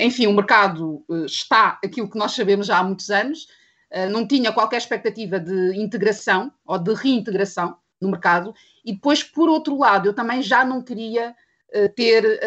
enfim, 0.00 0.26
o 0.26 0.32
mercado 0.32 1.04
eh, 1.10 1.26
está 1.26 1.78
aquilo 1.84 2.10
que 2.10 2.18
nós 2.18 2.32
sabemos 2.32 2.66
já 2.66 2.78
há 2.78 2.82
muitos 2.82 3.10
anos, 3.10 3.46
uh, 3.92 4.10
não 4.10 4.26
tinha 4.26 4.52
qualquer 4.52 4.78
expectativa 4.78 5.38
de 5.38 5.76
integração 5.76 6.52
ou 6.64 6.78
de 6.78 6.92
reintegração 6.92 7.76
no 8.00 8.10
mercado, 8.10 8.54
e 8.84 8.92
depois, 8.92 9.22
por 9.22 9.48
outro 9.48 9.78
lado, 9.78 10.08
eu 10.08 10.14
também 10.14 10.42
já 10.42 10.64
não 10.64 10.82
queria 10.82 11.30
uh, 11.30 11.88
ter 11.94 12.40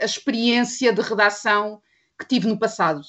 a 0.00 0.04
experiência 0.04 0.92
de 0.92 1.00
redação 1.02 1.82
que 2.18 2.26
tive 2.26 2.48
no 2.48 2.58
passado. 2.58 3.02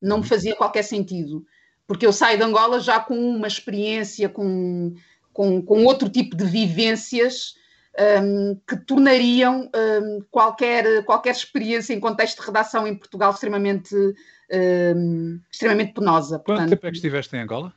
Não 0.00 0.18
me 0.18 0.26
fazia 0.26 0.56
qualquer 0.56 0.82
sentido. 0.82 1.44
Porque 1.86 2.04
eu 2.04 2.12
saio 2.12 2.36
de 2.36 2.42
Angola 2.42 2.80
já 2.80 2.98
com 2.98 3.16
uma 3.16 3.46
experiência, 3.46 4.28
com, 4.28 4.94
com, 5.32 5.62
com 5.62 5.84
outro 5.84 6.08
tipo 6.08 6.34
de 6.36 6.44
vivências 6.44 7.54
um, 7.98 8.54
que 8.66 8.76
tornariam 8.76 9.70
um, 9.74 10.20
qualquer, 10.30 11.04
qualquer 11.04 11.30
experiência 11.30 11.94
em 11.94 12.00
contexto 12.00 12.40
de 12.40 12.46
redação 12.46 12.86
em 12.86 12.94
Portugal 12.94 13.30
extremamente, 13.30 13.94
um, 13.94 15.40
extremamente 15.50 15.94
penosa. 15.94 16.38
Quanto 16.38 16.46
Portanto, 16.46 16.70
tempo 16.70 16.86
é 16.86 16.90
que 16.90 16.96
estiveste 16.96 17.36
em 17.36 17.40
Angola? 17.40 17.72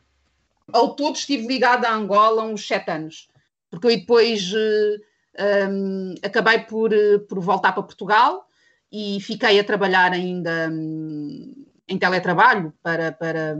Ao 0.71 0.95
todo 0.95 1.15
estive 1.15 1.47
ligada 1.47 1.87
a 1.87 1.95
Angola 1.95 2.43
uns 2.43 2.67
sete 2.67 2.91
anos, 2.91 3.27
porque 3.71 3.87
eu 3.87 3.97
depois 3.97 4.51
uh, 4.53 6.15
acabei 6.23 6.59
por, 6.59 6.91
por 7.27 7.39
voltar 7.39 7.71
para 7.71 7.83
Portugal 7.83 8.47
e 8.91 9.19
fiquei 9.21 9.59
a 9.59 9.63
trabalhar 9.63 10.11
ainda 10.11 10.69
hum, 10.71 11.65
em 11.87 11.97
teletrabalho 11.97 12.73
para, 12.83 13.11
para, 13.11 13.57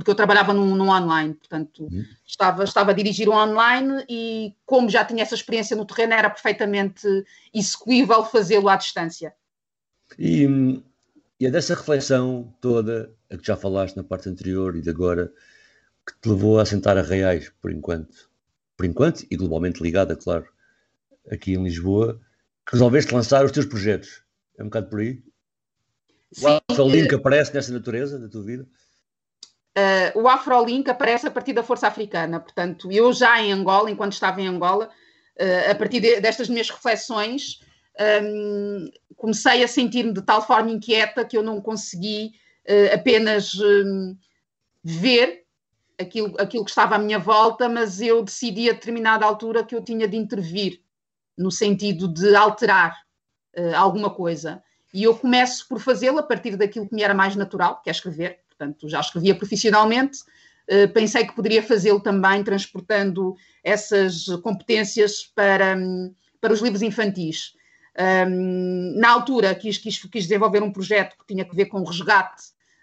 porque 0.00 0.10
eu 0.10 0.14
trabalhava 0.14 0.54
num, 0.54 0.74
num 0.74 0.88
online, 0.88 1.34
portanto, 1.34 1.84
uhum. 1.84 2.04
estava, 2.26 2.64
estava 2.64 2.90
a 2.90 2.94
dirigir 2.94 3.28
um 3.28 3.34
online 3.34 4.02
e, 4.08 4.54
como 4.64 4.88
já 4.88 5.04
tinha 5.04 5.22
essa 5.22 5.34
experiência 5.34 5.76
no 5.76 5.84
terreno, 5.84 6.14
era 6.14 6.30
perfeitamente 6.30 7.06
execuível 7.52 8.24
fazê-lo 8.24 8.70
à 8.70 8.76
distância. 8.76 9.34
E, 10.18 10.82
e 11.38 11.46
é 11.46 11.50
dessa 11.50 11.74
reflexão 11.74 12.50
toda, 12.62 13.12
a 13.30 13.36
que 13.36 13.46
já 13.46 13.56
falaste 13.56 13.94
na 13.94 14.02
parte 14.02 14.30
anterior 14.30 14.74
e 14.74 14.80
de 14.80 14.88
agora, 14.88 15.30
que 16.06 16.18
te 16.18 16.30
levou 16.30 16.58
a 16.58 16.64
sentar 16.64 16.96
a 16.96 17.02
Reais, 17.02 17.52
por 17.60 17.70
enquanto, 17.70 18.30
por 18.78 18.86
enquanto, 18.86 19.26
e 19.30 19.36
globalmente 19.36 19.82
ligada, 19.82 20.16
claro, 20.16 20.46
aqui 21.30 21.52
em 21.52 21.62
Lisboa, 21.62 22.18
que 22.66 22.72
resolveste 22.72 23.12
lançar 23.12 23.44
os 23.44 23.52
teus 23.52 23.66
projetos. 23.66 24.22
É 24.56 24.62
um 24.62 24.66
bocado 24.66 24.88
por 24.88 25.00
aí? 25.00 25.22
Sim, 26.32 26.58
o 26.70 26.88
link 26.88 27.14
aparece 27.14 27.52
nessa 27.52 27.70
natureza 27.70 28.18
da 28.18 28.30
tua 28.30 28.42
vida? 28.42 28.66
Uh, 29.76 30.20
o 30.20 30.28
Afrolink 30.28 30.90
aparece 30.90 31.28
a 31.28 31.30
partir 31.30 31.52
da 31.52 31.62
Força 31.62 31.86
Africana, 31.86 32.40
portanto, 32.40 32.90
eu 32.90 33.12
já 33.12 33.40
em 33.40 33.52
Angola, 33.52 33.88
enquanto 33.88 34.14
estava 34.14 34.40
em 34.40 34.48
Angola, 34.48 34.90
uh, 35.40 35.70
a 35.70 35.74
partir 35.76 36.00
de, 36.00 36.20
destas 36.20 36.48
minhas 36.48 36.68
reflexões, 36.68 37.60
um, 38.22 38.90
comecei 39.16 39.62
a 39.62 39.68
sentir-me 39.68 40.12
de 40.12 40.22
tal 40.22 40.44
forma 40.44 40.70
inquieta 40.70 41.24
que 41.24 41.36
eu 41.36 41.42
não 41.42 41.60
consegui 41.60 42.32
uh, 42.68 42.94
apenas 42.94 43.54
um, 43.54 44.16
ver 44.82 45.44
aquilo, 46.00 46.34
aquilo 46.40 46.64
que 46.64 46.70
estava 46.70 46.96
à 46.96 46.98
minha 46.98 47.20
volta, 47.20 47.68
mas 47.68 48.00
eu 48.00 48.24
decidi 48.24 48.68
a 48.68 48.72
determinada 48.72 49.24
altura 49.24 49.64
que 49.64 49.76
eu 49.76 49.84
tinha 49.84 50.08
de 50.08 50.16
intervir, 50.16 50.80
no 51.38 51.50
sentido 51.50 52.12
de 52.12 52.34
alterar 52.34 52.96
alguma 53.76 54.10
coisa. 54.10 54.62
E 54.92 55.02
eu 55.04 55.16
começo 55.16 55.66
por 55.68 55.80
fazê-lo 55.80 56.18
a 56.18 56.22
partir 56.22 56.56
daquilo 56.56 56.88
que 56.88 56.94
me 56.94 57.02
era 57.02 57.12
mais 57.12 57.34
natural, 57.34 57.82
que 57.82 57.90
é 57.90 57.92
escrever 57.92 58.39
portanto 58.60 58.88
já 58.88 59.00
escrevia 59.00 59.34
profissionalmente, 59.34 60.18
eh, 60.68 60.86
pensei 60.86 61.26
que 61.26 61.34
poderia 61.34 61.62
fazê-lo 61.62 62.00
também 62.00 62.44
transportando 62.44 63.34
essas 63.64 64.26
competências 64.42 65.24
para, 65.34 65.76
para 66.40 66.52
os 66.52 66.60
livros 66.60 66.82
infantis. 66.82 67.54
na 68.96 69.10
altura 69.10 69.54
quis, 69.54 69.78
quis, 69.78 69.98
quis 69.98 70.24
desenvolver 70.24 70.62
um 70.62 70.72
projeto 70.72 71.16
que 71.18 71.26
tinha 71.26 71.44
que 71.44 71.56
ver 71.56 71.66
com 71.66 71.80
o 71.80 71.84
resgate 71.84 72.42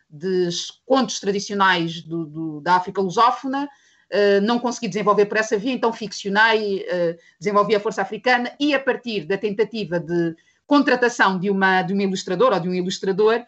dos 0.10 0.82
contos 0.86 1.20
tradicionais 1.20 2.02
do, 2.02 2.26
do, 2.26 2.62
da 2.62 2.76
África 2.76 3.02
lusófona, 3.02 3.70
Uh, 4.10 4.40
não 4.42 4.58
consegui 4.58 4.88
desenvolver 4.88 5.26
por 5.26 5.36
essa 5.36 5.58
via, 5.58 5.74
então 5.74 5.92
ficcionei, 5.92 6.78
uh, 6.78 7.18
desenvolvi 7.38 7.76
a 7.76 7.80
Força 7.82 8.02
Africana 8.02 8.50
e 8.58 8.74
a 8.74 8.80
partir 8.80 9.26
da 9.26 9.38
tentativa 9.38 10.00
de 10.00 10.34
contratação 10.66 11.38
de 11.38 11.50
uma, 11.50 11.82
de 11.82 11.94
uma 11.94 12.04
ilustradora 12.04 12.56
ou 12.56 12.62
de 12.62 12.70
um 12.70 12.74
ilustrador, 12.74 13.44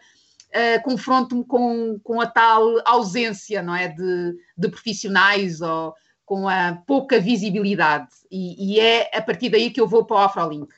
uh, 0.54 0.82
confronto-me 0.82 1.44
com, 1.44 1.98
com 2.02 2.20
a 2.20 2.26
tal 2.26 2.80
ausência 2.84 3.62
não 3.62 3.74
é, 3.74 3.88
de, 3.88 4.36
de 4.56 4.68
profissionais 4.68 5.60
ou 5.60 5.94
com 6.24 6.48
a 6.48 6.74
pouca 6.86 7.20
visibilidade. 7.20 8.08
E, 8.30 8.74
e, 8.74 8.80
é 8.80 9.10
a 9.16 9.22
partir 9.22 9.48
daí 9.48 9.70
que 9.70 9.80
eu 9.80 9.88
vou 9.88 10.04
para 10.04 10.16
o 10.16 10.20
Afrolink. 10.20 10.72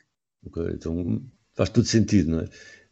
Ok, 0.45 0.63
então 0.73 1.21
faz 1.53 1.69
todo 1.69 1.85
sentido, 1.85 2.31
não 2.31 2.39
é? 2.39 2.45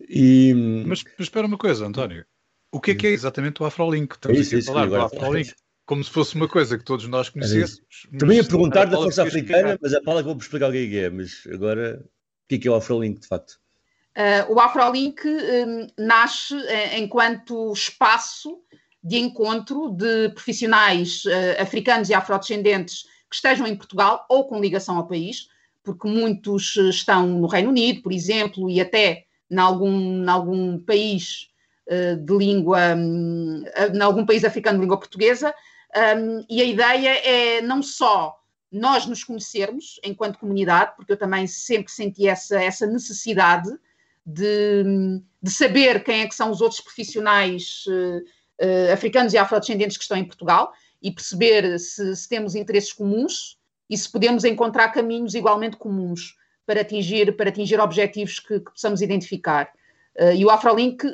E... 0.08 0.54
Mas, 0.86 1.04
mas 1.04 1.28
espera 1.28 1.48
uma 1.48 1.58
coisa, 1.58 1.86
António. 1.86 2.26
O 2.72 2.80
que 2.80 2.92
é 2.92 2.96
que 2.96 3.08
é 3.08 3.10
exatamente 3.10 3.62
o 3.62 3.66
Afrolink? 3.66 4.14
Estamos 4.14 4.38
é 4.38 4.42
isso, 4.42 4.56
aqui 4.56 4.64
a 4.64 4.74
falar 4.74 4.86
do 4.86 4.96
Afrolink 4.96 5.54
como 5.92 6.04
se 6.04 6.10
fosse 6.10 6.36
uma 6.36 6.48
coisa 6.48 6.78
que 6.78 6.86
todos 6.86 7.06
nós 7.08 7.28
conhecêssemos. 7.28 8.08
Também 8.18 8.38
ia 8.38 8.46
perguntar 8.46 8.86
da 8.86 8.96
Força 8.96 9.24
Africana, 9.24 9.78
mas 9.82 9.94
a 9.94 10.02
Paula 10.02 10.22
que 10.22 10.30
vou 10.30 10.38
explicar 10.38 10.70
o 10.70 10.72
que 10.72 10.78
é 10.78 10.88
que 10.88 10.98
é, 11.00 11.10
mas 11.10 11.44
agora 11.52 12.02
o 12.02 12.48
que 12.48 12.56
é 12.56 12.58
que 12.60 12.68
é 12.70 12.72
o 12.72 12.76
Afrolink 12.76 13.20
de 13.20 13.28
facto? 13.28 13.60
Uh, 14.18 14.54
o 14.54 14.60
Afrolink 14.60 15.26
um, 15.26 15.88
nasce 15.98 16.54
uh, 16.54 16.98
enquanto 16.98 17.72
espaço 17.72 18.60
de 19.02 19.18
encontro 19.18 19.90
de 19.90 20.30
profissionais 20.30 21.24
uh, 21.26 21.62
africanos 21.62 22.10
e 22.10 22.14
afrodescendentes 22.14 23.04
que 23.30 23.36
estejam 23.36 23.66
em 23.66 23.76
Portugal 23.76 24.26
ou 24.28 24.46
com 24.48 24.60
ligação 24.60 24.98
ao 24.98 25.08
país, 25.08 25.48
porque 25.82 26.10
muitos 26.10 26.76
estão 26.76 27.26
no 27.26 27.48
Reino 27.48 27.70
Unido, 27.70 28.02
por 28.02 28.12
exemplo, 28.12 28.70
e 28.70 28.82
até 28.82 29.24
em 29.50 29.58
algum, 29.58 30.30
algum 30.30 30.78
país 30.78 31.50
de 32.24 32.38
língua, 32.38 32.96
um, 32.96 33.66
em 33.94 34.02
algum 34.02 34.26
país 34.26 34.46
africano 34.46 34.78
de 34.78 34.84
língua 34.84 35.00
portuguesa, 35.00 35.54
um, 36.18 36.46
e 36.50 36.62
a 36.62 36.66
ideia 36.66 37.10
é 37.28 37.62
não 37.62 37.82
só 37.82 38.38
nós 38.72 39.06
nos 39.06 39.24
conhecermos 39.24 40.00
enquanto 40.04 40.40
comunidade, 40.40 40.94
porque 40.96 41.12
eu 41.12 41.18
também 41.18 41.48
sempre 41.48 41.92
senti 41.92 42.28
essa, 42.28 42.62
essa 42.64 42.86
necessidade 42.86 43.70
de, 44.26 44.84
de 45.42 45.52
saber 45.52 46.04
quem 46.04 46.22
é 46.22 46.28
que 46.28 46.36
são 46.36 46.52
os 46.52 46.62
outros 46.62 46.82
profissionais 46.82 47.84
uh, 47.88 48.18
uh, 48.66 48.94
africanos 48.94 49.34
e 49.34 49.38
afrodescendentes 49.38 49.98
que 49.98 50.04
estão 50.04 50.18
em 50.18 50.26
Portugal 50.26 50.72
e 51.02 51.12
perceber 51.12 51.80
se, 51.80 52.16
se, 52.16 52.30
temos 52.30 52.56
interesses 52.56 52.94
comuns 52.94 53.58
e 53.90 53.98
se 53.98 54.10
podemos 54.12 54.44
encontrar 54.44 54.90
caminhos 54.90 55.34
igualmente 55.34 55.78
comuns 55.78 56.36
para 56.66 56.82
atingir, 56.82 57.36
para 57.36 57.50
atingir 57.50 57.80
objetivos 57.80 58.40
que, 58.40 58.60
que 58.60 58.72
possamos 58.72 59.02
identificar. 59.02 59.72
Uh, 60.20 60.34
e 60.36 60.46
o 60.46 60.50
Afrolink 60.50 61.06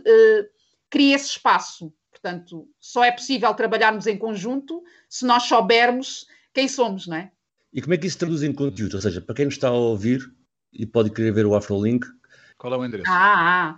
cria 0.89 1.15
esse 1.15 1.29
espaço. 1.29 1.93
Portanto, 2.11 2.67
só 2.79 3.03
é 3.03 3.11
possível 3.11 3.53
trabalharmos 3.53 4.07
em 4.07 4.17
conjunto 4.17 4.83
se 5.07 5.25
nós 5.25 5.43
soubermos 5.43 6.25
quem 6.53 6.67
somos, 6.67 7.07
não 7.07 7.17
é? 7.17 7.31
E 7.71 7.81
como 7.81 7.93
é 7.93 7.97
que 7.97 8.07
isso 8.07 8.17
traduz 8.17 8.41
em 8.41 8.51
conteúdo? 8.51 8.95
Ou 8.95 9.01
seja, 9.01 9.21
para 9.21 9.35
quem 9.35 9.45
nos 9.45 9.53
está 9.53 9.67
a 9.67 9.71
ouvir 9.71 10.21
e 10.73 10.85
pode 10.85 11.11
querer 11.11 11.31
ver 11.31 11.45
o 11.45 11.53
Afrolink, 11.53 12.07
qual 12.57 12.73
é 12.73 12.77
o 12.77 12.85
endereço? 12.85 13.11
Ah, 13.11 13.77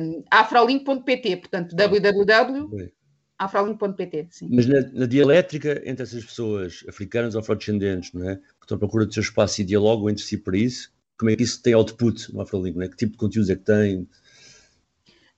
um, 0.00 0.22
afrolink.pt, 0.30 1.36
portanto, 1.36 1.74
ah, 1.78 1.86
www.afrolink.pt. 1.86 4.28
Mas 4.50 4.66
na, 4.66 4.80
na, 4.92 5.06
dialétrica 5.06 5.82
entre 5.84 6.04
essas 6.04 6.24
pessoas, 6.24 6.84
africanas 6.88 7.34
ou 7.34 7.40
afrodescendentes, 7.40 8.12
não 8.12 8.28
é? 8.28 8.36
Que 8.36 8.42
estão 8.62 8.76
à 8.76 8.78
procura 8.78 9.04
do 9.06 9.12
seu 9.12 9.22
espaço 9.22 9.60
e 9.60 9.64
dialogam 9.64 10.08
entre 10.08 10.22
si 10.22 10.38
para 10.38 10.56
isso, 10.56 10.92
como 11.22 11.30
é 11.30 11.36
que 11.36 11.44
isso 11.44 11.62
tem 11.62 11.72
output 11.72 12.34
no 12.34 12.40
Afrolink? 12.40 12.76
Não 12.76 12.84
é? 12.84 12.88
Que 12.88 12.96
tipo 12.96 13.12
de 13.12 13.18
conteúdos 13.18 13.48
é 13.48 13.54
que 13.54 13.62
tem? 13.62 14.08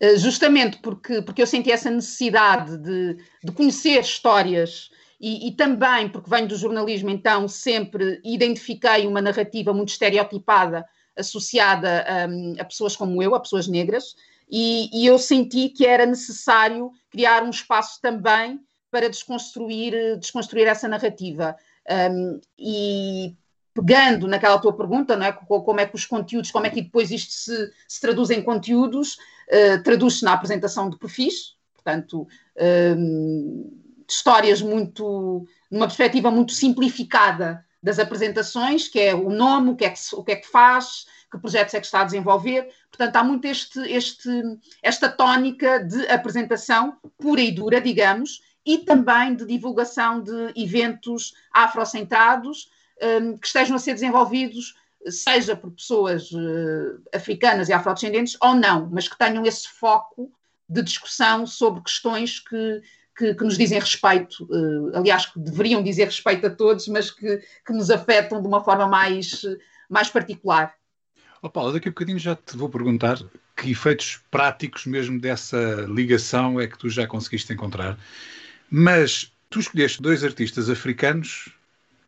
Uh, 0.02 0.16
justamente 0.16 0.78
porque, 0.78 1.20
porque 1.20 1.42
eu 1.42 1.46
senti 1.46 1.70
essa 1.70 1.90
necessidade 1.90 2.78
de, 2.78 3.16
de 3.44 3.52
conhecer 3.52 4.00
histórias 4.00 4.90
e, 5.20 5.48
e, 5.48 5.52
também 5.52 6.08
porque 6.08 6.28
venho 6.28 6.48
do 6.48 6.56
jornalismo, 6.56 7.10
então 7.10 7.46
sempre 7.46 8.20
identifiquei 8.24 9.06
uma 9.06 9.20
narrativa 9.20 9.72
muito 9.72 9.90
estereotipada 9.90 10.84
associada 11.16 12.04
um, 12.28 12.54
a 12.58 12.64
pessoas 12.64 12.96
como 12.96 13.22
eu, 13.22 13.34
a 13.34 13.40
pessoas 13.40 13.66
negras, 13.68 14.14
e, 14.50 14.90
e, 14.92 15.06
eu 15.06 15.18
senti 15.18 15.70
que 15.70 15.86
era 15.86 16.04
necessário 16.04 16.92
criar 17.10 17.42
um 17.42 17.50
espaço 17.50 17.98
também 18.00 18.60
para 18.90 19.08
desconstruir, 19.08 20.18
desconstruir 20.18 20.66
essa 20.66 20.86
narrativa. 20.86 21.56
Um, 21.90 22.40
e 22.58 23.34
pegando 23.74 24.28
naquela 24.28 24.58
tua 24.58 24.72
pergunta, 24.72 25.16
não 25.16 25.26
é? 25.26 25.32
como 25.32 25.80
é 25.80 25.86
que 25.86 25.96
os 25.96 26.04
conteúdos, 26.04 26.50
como 26.50 26.66
é 26.66 26.70
que 26.70 26.82
depois 26.82 27.10
isto 27.10 27.32
se, 27.32 27.72
se 27.88 28.00
traduz 28.00 28.30
em 28.30 28.42
conteúdos, 28.42 29.16
uh, 29.48 29.82
traduz-se 29.82 30.24
na 30.24 30.34
apresentação 30.34 30.88
de 30.88 30.96
perfis, 30.96 31.56
portanto, 31.74 32.28
um, 32.96 33.72
histórias 34.08 34.62
muito, 34.62 35.46
numa 35.70 35.86
perspectiva 35.86 36.30
muito 36.30 36.52
simplificada 36.52 37.64
das 37.84 37.98
apresentações, 37.98 38.88
que 38.88 38.98
é 38.98 39.14
o 39.14 39.28
nome, 39.28 39.72
o 39.72 39.76
que 39.76 39.84
é 39.84 39.90
que, 39.90 40.00
o 40.14 40.24
que, 40.24 40.32
é 40.32 40.36
que 40.36 40.48
faz, 40.48 41.04
que 41.30 41.38
projetos 41.38 41.74
é 41.74 41.80
que 41.80 41.84
está 41.84 42.00
a 42.00 42.04
desenvolver. 42.04 42.70
Portanto, 42.90 43.16
há 43.16 43.22
muito 43.22 43.44
este, 43.44 43.78
este, 43.80 44.30
esta 44.82 45.06
tónica 45.06 45.84
de 45.84 46.08
apresentação 46.08 46.96
pura 47.18 47.42
e 47.42 47.52
dura, 47.52 47.82
digamos, 47.82 48.40
e 48.64 48.78
também 48.78 49.36
de 49.36 49.44
divulgação 49.44 50.22
de 50.22 50.52
eventos 50.56 51.34
afrocentrados 51.52 52.70
um, 53.20 53.36
que 53.36 53.46
estejam 53.46 53.76
a 53.76 53.78
ser 53.78 53.92
desenvolvidos, 53.92 54.74
seja 55.06 55.54
por 55.54 55.70
pessoas 55.72 56.30
uh, 56.32 57.02
africanas 57.14 57.68
e 57.68 57.74
afrodescendentes 57.74 58.34
ou 58.40 58.54
não, 58.54 58.88
mas 58.90 59.06
que 59.06 59.18
tenham 59.18 59.44
esse 59.44 59.68
foco 59.68 60.32
de 60.66 60.82
discussão 60.82 61.46
sobre 61.46 61.82
questões 61.82 62.40
que, 62.40 62.80
que, 63.16 63.34
que 63.34 63.44
nos 63.44 63.56
dizem 63.56 63.78
respeito, 63.78 64.44
uh, 64.50 64.96
aliás, 64.96 65.26
que 65.26 65.38
deveriam 65.38 65.82
dizer 65.82 66.06
respeito 66.06 66.46
a 66.46 66.50
todos, 66.50 66.88
mas 66.88 67.10
que, 67.10 67.40
que 67.64 67.72
nos 67.72 67.90
afetam 67.90 68.42
de 68.42 68.48
uma 68.48 68.62
forma 68.62 68.86
mais, 68.86 69.42
mais 69.88 70.08
particular. 70.10 70.74
Oh, 71.40 71.48
Paulo, 71.50 71.72
daqui 71.72 71.88
a 71.88 71.90
bocadinho 71.90 72.18
já 72.18 72.34
te 72.34 72.56
vou 72.56 72.68
perguntar 72.68 73.18
que 73.56 73.70
efeitos 73.70 74.20
práticos 74.30 74.86
mesmo 74.86 75.20
dessa 75.20 75.86
ligação 75.88 76.60
é 76.60 76.66
que 76.66 76.78
tu 76.78 76.88
já 76.88 77.06
conseguiste 77.06 77.52
encontrar. 77.52 77.98
Mas 78.70 79.32
tu 79.50 79.60
escolheste 79.60 80.02
dois 80.02 80.24
artistas 80.24 80.68
africanos 80.68 81.50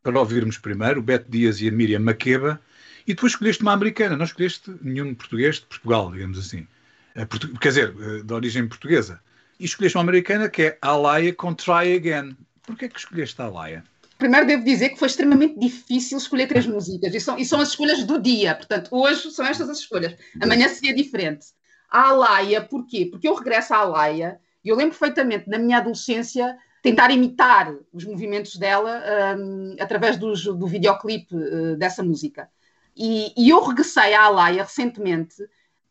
para 0.03 0.19
ouvirmos 0.19 0.59
primeiro, 0.59 1.01
o 1.01 1.03
Beto 1.03 1.31
Dias 1.31 1.61
e 1.61 1.69
a 1.69 1.73
Miriam 1.73 2.01
Makeba, 2.01 2.61
e 3.07 3.15
depois 3.15 3.33
escolheste 3.33 3.63
uma 3.63 3.73
americana, 3.73 4.17
não 4.17 4.25
escolheste 4.25 4.73
nenhum 4.81 5.15
português 5.15 5.57
de 5.57 5.67
Portugal, 5.67 6.11
digamos 6.11 6.39
assim. 6.39 6.67
Eh, 7.15 7.25
portu- 7.25 7.57
Quer 7.59 7.69
dizer, 7.69 7.95
eh, 8.01 8.23
de 8.23 8.33
origem 8.33 8.67
portuguesa. 8.67 9.21
E 9.59 9.65
escolheste 9.65 9.97
uma 9.97 10.03
americana 10.03 10.49
que 10.49 10.63
é 10.63 10.79
Alaya 10.83 11.35
com 11.35 11.55
Try 11.55 11.95
Again. 11.97 12.37
Porquê 12.63 12.87
é 12.87 12.89
que 12.89 12.99
escolheste 12.99 13.41
a 13.41 13.47
Alaya? 13.47 13.85
Primeiro 14.19 14.47
devo 14.47 14.65
dizer 14.65 14.91
que 14.91 14.99
foi 14.99 15.09
extremamente 15.09 15.59
difícil 15.59 16.17
escolher 16.19 16.47
três 16.47 16.67
músicas, 16.67 17.15
e 17.15 17.21
são, 17.21 17.39
e 17.39 17.45
são 17.45 17.61
as 17.61 17.69
escolhas 17.69 18.03
do 18.05 18.19
dia, 18.19 18.55
portanto, 18.55 18.89
hoje 18.91 19.31
são 19.31 19.45
estas 19.47 19.69
as 19.69 19.79
escolhas, 19.81 20.15
amanhã 20.41 20.69
seria 20.69 20.95
diferente. 20.95 21.49
A 21.91 22.09
Alaia, 22.09 22.63
porquê? 22.63 23.07
Porque 23.11 23.29
eu 23.29 23.35
regresso 23.35 23.75
à 23.75 23.79
Alaia 23.79 24.41
e 24.65 24.71
eu 24.71 24.77
lembro 24.77 24.97
perfeitamente, 24.99 25.49
na 25.49 25.59
minha 25.59 25.79
adolescência, 25.79 26.57
tentar 26.83 27.11
imitar 27.11 27.75
os 27.93 28.05
movimentos 28.05 28.57
dela 28.57 29.03
hum, 29.39 29.77
através 29.79 30.17
dos- 30.17 30.45
do 30.45 30.67
videoclipe 30.67 31.35
eh, 31.37 31.77
dessa 31.77 32.03
música. 32.03 32.49
E, 32.97 33.33
e 33.37 33.51
eu 33.51 33.63
regressei 33.63 34.15
à 34.15 34.23
Alaia 34.23 34.63
recentemente 34.63 35.35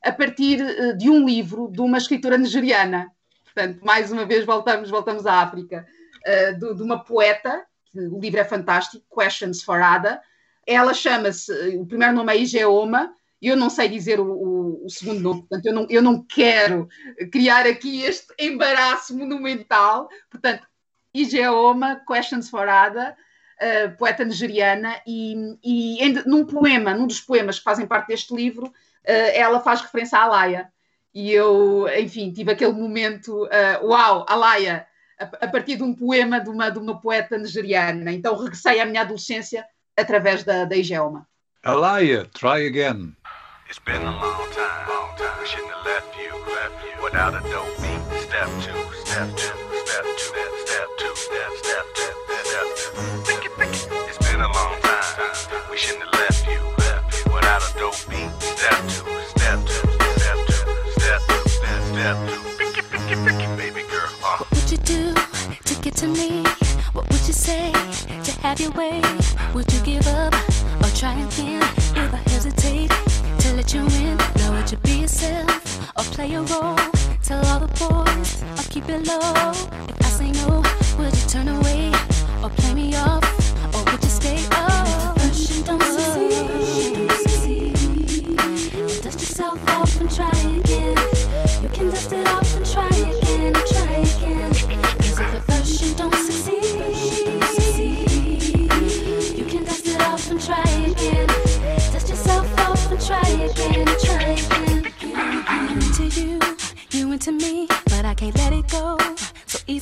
a 0.03 0.11
partir 0.11 0.59
eh, 0.61 0.93
de 0.93 1.09
um 1.09 1.25
livro 1.25 1.69
de 1.71 1.79
uma 1.79 1.97
escritora 1.97 2.37
nigeriana. 2.37 3.11
Portanto, 3.55 3.79
mais 3.85 4.11
uma 4.11 4.25
vez 4.25 4.45
voltamos, 4.45 4.89
voltamos 4.89 5.25
à 5.25 5.41
África, 5.41 5.87
eh, 6.25 6.51
de, 6.53 6.73
de 6.75 6.83
uma 6.83 7.03
poeta 7.03 7.65
o 7.97 8.19
livro 8.19 8.41
é 8.41 8.43
fantástico, 8.43 9.05
Questions 9.17 9.63
for 9.63 9.81
Ada. 9.81 10.21
Ela 10.67 10.93
chama-se, 10.93 11.49
o 11.77 11.85
primeiro 11.85 12.13
nome 12.13 12.33
é 12.33 12.37
Igeoma, 12.39 13.13
e 13.41 13.47
eu 13.47 13.55
não 13.55 13.69
sei 13.69 13.87
dizer 13.87 14.19
o, 14.19 14.25
o- 14.25 14.85
o 14.85 14.89
segundo 14.89 15.21
nome, 15.21 15.39
portanto, 15.41 15.65
eu 15.65 15.73
não, 15.73 15.87
eu 15.89 16.01
não 16.01 16.21
quero 16.21 16.89
criar 17.31 17.65
aqui 17.65 18.01
este 18.01 18.33
embaraço 18.37 19.17
monumental. 19.17 20.09
Portanto, 20.29 20.67
Igeoma, 21.13 22.01
Questions 22.05 22.49
for 22.49 22.67
Ada, 22.67 23.15
eh, 23.61 23.87
poeta 23.87 24.25
nigeriana, 24.25 24.99
e, 25.07 25.57
e 25.63 26.03
em- 26.03 26.23
num 26.25 26.45
poema, 26.45 26.93
num 26.93 27.07
dos 27.07 27.21
poemas 27.21 27.59
que 27.59 27.63
fazem 27.63 27.87
parte 27.87 28.07
deste 28.09 28.35
livro, 28.35 28.73
eh, 29.05 29.39
ela 29.39 29.61
faz 29.61 29.79
referência 29.79 30.17
à 30.19 30.23
Alaia. 30.23 30.69
E 31.15 31.31
eu, 31.31 31.87
enfim, 31.97 32.33
tive 32.33 32.51
aquele 32.51 32.73
momento, 32.73 33.47
eh, 33.49 33.79
uau, 33.81 34.25
Alaia, 34.27 34.85
a, 35.17 35.45
a 35.45 35.47
partir 35.47 35.77
de 35.77 35.83
um 35.83 35.95
poema 35.95 36.41
de 36.41 36.49
uma, 36.49 36.69
de 36.69 36.77
uma 36.77 36.99
poeta 36.99 37.37
nigeriana. 37.37 38.11
Então 38.11 38.35
regressei 38.35 38.81
à 38.81 38.85
minha 38.85 39.01
adolescência 39.01 39.65
através 39.97 40.43
da, 40.43 40.65
da 40.65 40.75
Igeoma. 40.75 41.25
Alaya, 41.63 42.25
Try 42.33 42.67
Again. 42.67 43.15
It's 43.67 43.79
been 43.79 44.01
a 44.01 44.11
long 44.11 44.51
time, 44.51 44.87
long 44.87 45.15
time. 45.17 45.39
We 45.39 45.47
shouldn't 45.47 45.71
have 45.71 45.85
left 45.85 46.15
you, 46.19 46.31
left 46.53 46.83
you 46.83 47.03
without 47.03 47.33
a 47.33 47.41
dope 47.49 47.75
beat. 47.81 48.21
Step 48.21 48.49
two, 48.61 48.75
step 49.05 49.29
two, 49.35 49.55
step 49.85 50.05
two, 50.19 50.43
step 50.67 50.87
two, 50.99 51.15
step, 51.15 51.51
step 51.63 51.85
two, 51.95 52.13
step 52.43 52.67
two. 52.75 52.91
Pick 53.25 53.45
it, 53.45 53.57
pick 53.57 53.69
it. 53.69 53.87
It's 54.09 54.19
been 54.29 54.41
a 54.41 54.51
long 54.51 54.75
time. 54.81 55.71
We 55.71 55.77
shouldn't 55.77 56.03
have 56.03 56.13
left 56.13 56.45
you, 56.45 56.61
left 56.77 57.25
you 57.25 57.33
without 57.33 57.63
a 57.63 57.79
dope 57.79 57.97
beat. 58.09 58.29
Step 58.43 58.75
step 58.85 59.05
two, 59.05 59.14
have 68.45 68.59
your 68.61 68.71
way? 68.73 69.01
Would 69.55 69.73
you 69.73 69.79
give 69.81 70.05
up 70.07 70.33
or 70.83 70.89
try 70.93 71.13
again? 71.13 71.63
If 72.03 72.13
I 72.13 72.21
hesitate 72.29 72.91
to 73.39 73.53
let 73.55 73.73
you 73.73 73.81
in, 73.81 74.17
now 74.37 74.51
would 74.53 74.69
you 74.71 74.77
be 74.77 74.99
yourself 75.01 75.49
or 75.97 76.03
play 76.13 76.31
a 76.35 76.41
role? 76.43 76.77
Tell 77.23 77.43
all 77.47 77.59
the 77.65 77.71
boys 77.81 78.43
I'll 78.55 78.69
keep 78.73 78.87
it 78.87 79.07
low. 79.07 79.49
If 79.89 79.97
I 80.07 80.09
say 80.19 80.31
no, 80.41 80.61
would 80.99 81.15
you 81.19 81.27
turn 81.27 81.47
away 81.47 81.91
or 82.43 82.51
play 82.51 82.75
me 82.75 82.95
off? 82.95 83.25
Or 83.73 83.81
would 83.89 84.03
you 84.03 84.13
stay 84.21 84.39
up? 84.51 85.15
Don't 85.65 85.81
succeed. 85.81 87.73
Dust 89.01 89.19
yourself 89.23 89.59
off 89.69 89.99
and 89.99 90.11
try 90.17 90.29
again. 90.59 90.97
You 91.63 91.69
can 91.69 91.89
dust 91.89 92.13
it 92.13 92.27
off 92.27 92.44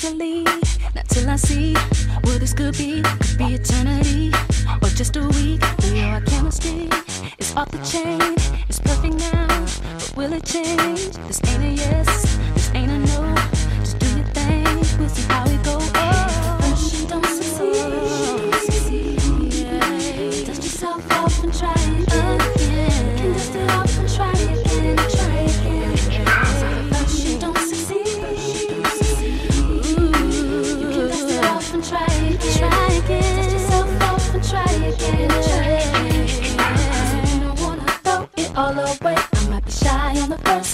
Not 0.04 1.08
till 1.08 1.30
I 1.30 1.38
see 1.38 1.74
what 2.24 2.42
this 2.42 2.54
could 2.54 2.78
be. 2.78 3.02
Could 3.02 3.38
be 3.38 3.54
eternity 3.54 4.34
or 4.82 4.90
just 4.90 5.16
a 5.16 5.26
week. 5.30 5.64
We 5.84 6.02
our 6.02 6.20
chemistry 6.20 6.90
is 7.38 7.56
off 7.56 7.72
the 7.72 7.78
chain. 7.86 8.36
It's 8.68 8.80
perfect 8.80 9.16
now, 9.16 9.48
but 9.48 10.14
will 10.18 10.34
it 10.34 10.44
change? 10.44 11.16
This 11.28 11.40
ain't 11.48 11.64
a 11.64 11.70
yes, 11.70 12.38
this 12.54 12.70
ain't 12.76 12.92
a 12.92 13.00
no. 13.00 13.34
Just 13.80 13.98
do 14.00 14.08
your 14.08 14.26
thing, 14.26 14.66
we'll 15.00 15.08
see 15.08 15.24
how 15.32 15.46
it 15.46 15.64
goes. 15.64 15.90
Oh, 15.96 17.08
don't 17.08 17.26
succeed. 17.26 18.52
Dust 20.46 20.64
yourself 20.64 21.12
off 21.14 21.44
and 21.46 21.54
try 21.54 21.93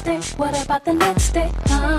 day. 0.10 0.22
What 0.38 0.66
about 0.66 0.86
the 0.86 0.94
next 0.94 1.34
day? 1.34 1.52
Uh, 1.70 1.99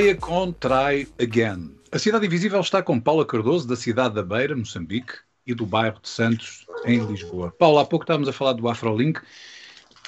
Alaia 0.00 0.16
com 0.16 0.50
Try 0.50 1.06
Again. 1.20 1.74
A 1.92 1.98
Cidade 1.98 2.24
Invisível 2.24 2.60
está 2.60 2.82
com 2.82 2.98
Paula 2.98 3.26
Cardoso, 3.26 3.68
da 3.68 3.76
cidade 3.76 4.14
da 4.14 4.22
Beira, 4.22 4.56
Moçambique, 4.56 5.12
e 5.46 5.52
do 5.52 5.66
bairro 5.66 6.00
de 6.00 6.08
Santos, 6.08 6.66
em 6.86 7.04
Lisboa. 7.04 7.50
Paula, 7.58 7.82
há 7.82 7.84
pouco 7.84 8.04
estávamos 8.04 8.26
a 8.26 8.32
falar 8.32 8.54
do 8.54 8.66
Afrolink 8.66 9.20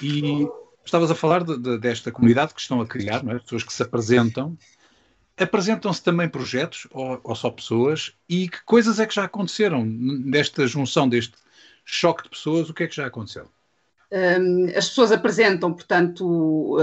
e 0.01 0.49
estavas 0.83 1.11
a 1.11 1.15
falar 1.15 1.45
de- 1.45 1.59
de- 1.59 1.77
desta 1.77 2.11
comunidade 2.11 2.55
que 2.55 2.61
estão 2.63 2.81
a 2.81 2.87
criar, 2.87 3.23
não 3.23 3.33
é? 3.33 3.39
pessoas 3.39 3.65
que 3.65 3.73
se 3.73 3.83
apresentam. 3.83 4.57
Apresentam-se 5.37 6.03
também 6.03 6.27
projetos 6.27 6.87
ou, 6.91 7.21
ou 7.23 7.35
só 7.35 7.51
pessoas? 7.51 8.15
E 8.27 8.49
que 8.49 8.65
coisas 8.65 8.99
é 8.99 9.05
que 9.07 9.15
já 9.15 9.25
aconteceram 9.25 9.85
nesta 9.85 10.67
junção, 10.67 11.07
deste 11.07 11.35
choque 11.85 12.23
de 12.23 12.31
pessoas? 12.31 12.71
O 12.71 12.73
que 12.73 12.85
é 12.85 12.87
que 12.87 12.97
já 12.97 13.07
aconteceu? 13.07 13.47
As 14.77 14.89
pessoas 14.89 15.11
apresentam, 15.11 15.73
portanto, 15.73 16.77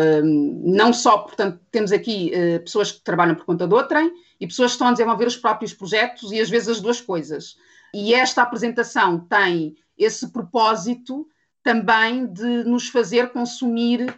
não 0.64 0.92
só, 0.92 1.20
portanto, 1.20 1.60
temos 1.72 1.92
aqui 1.92 2.32
uh, 2.34 2.60
pessoas 2.62 2.92
que 2.92 3.02
trabalham 3.02 3.36
por 3.36 3.46
conta 3.46 3.68
de 3.68 3.74
outrem 3.74 4.12
e 4.40 4.48
pessoas 4.48 4.72
que 4.72 4.76
estão 4.76 4.88
a 4.88 4.92
desenvolver 4.92 5.28
os 5.28 5.38
próprios 5.38 5.72
projetos 5.72 6.32
e 6.32 6.40
às 6.40 6.50
vezes 6.50 6.70
as 6.70 6.82
duas 6.82 7.00
coisas. 7.00 7.56
E 7.94 8.16
esta 8.16 8.42
apresentação 8.42 9.20
tem 9.20 9.76
esse 9.96 10.32
propósito 10.32 11.28
também 11.62 12.26
de 12.26 12.64
nos 12.64 12.90
fazer 12.90 13.30
consumir 13.30 14.12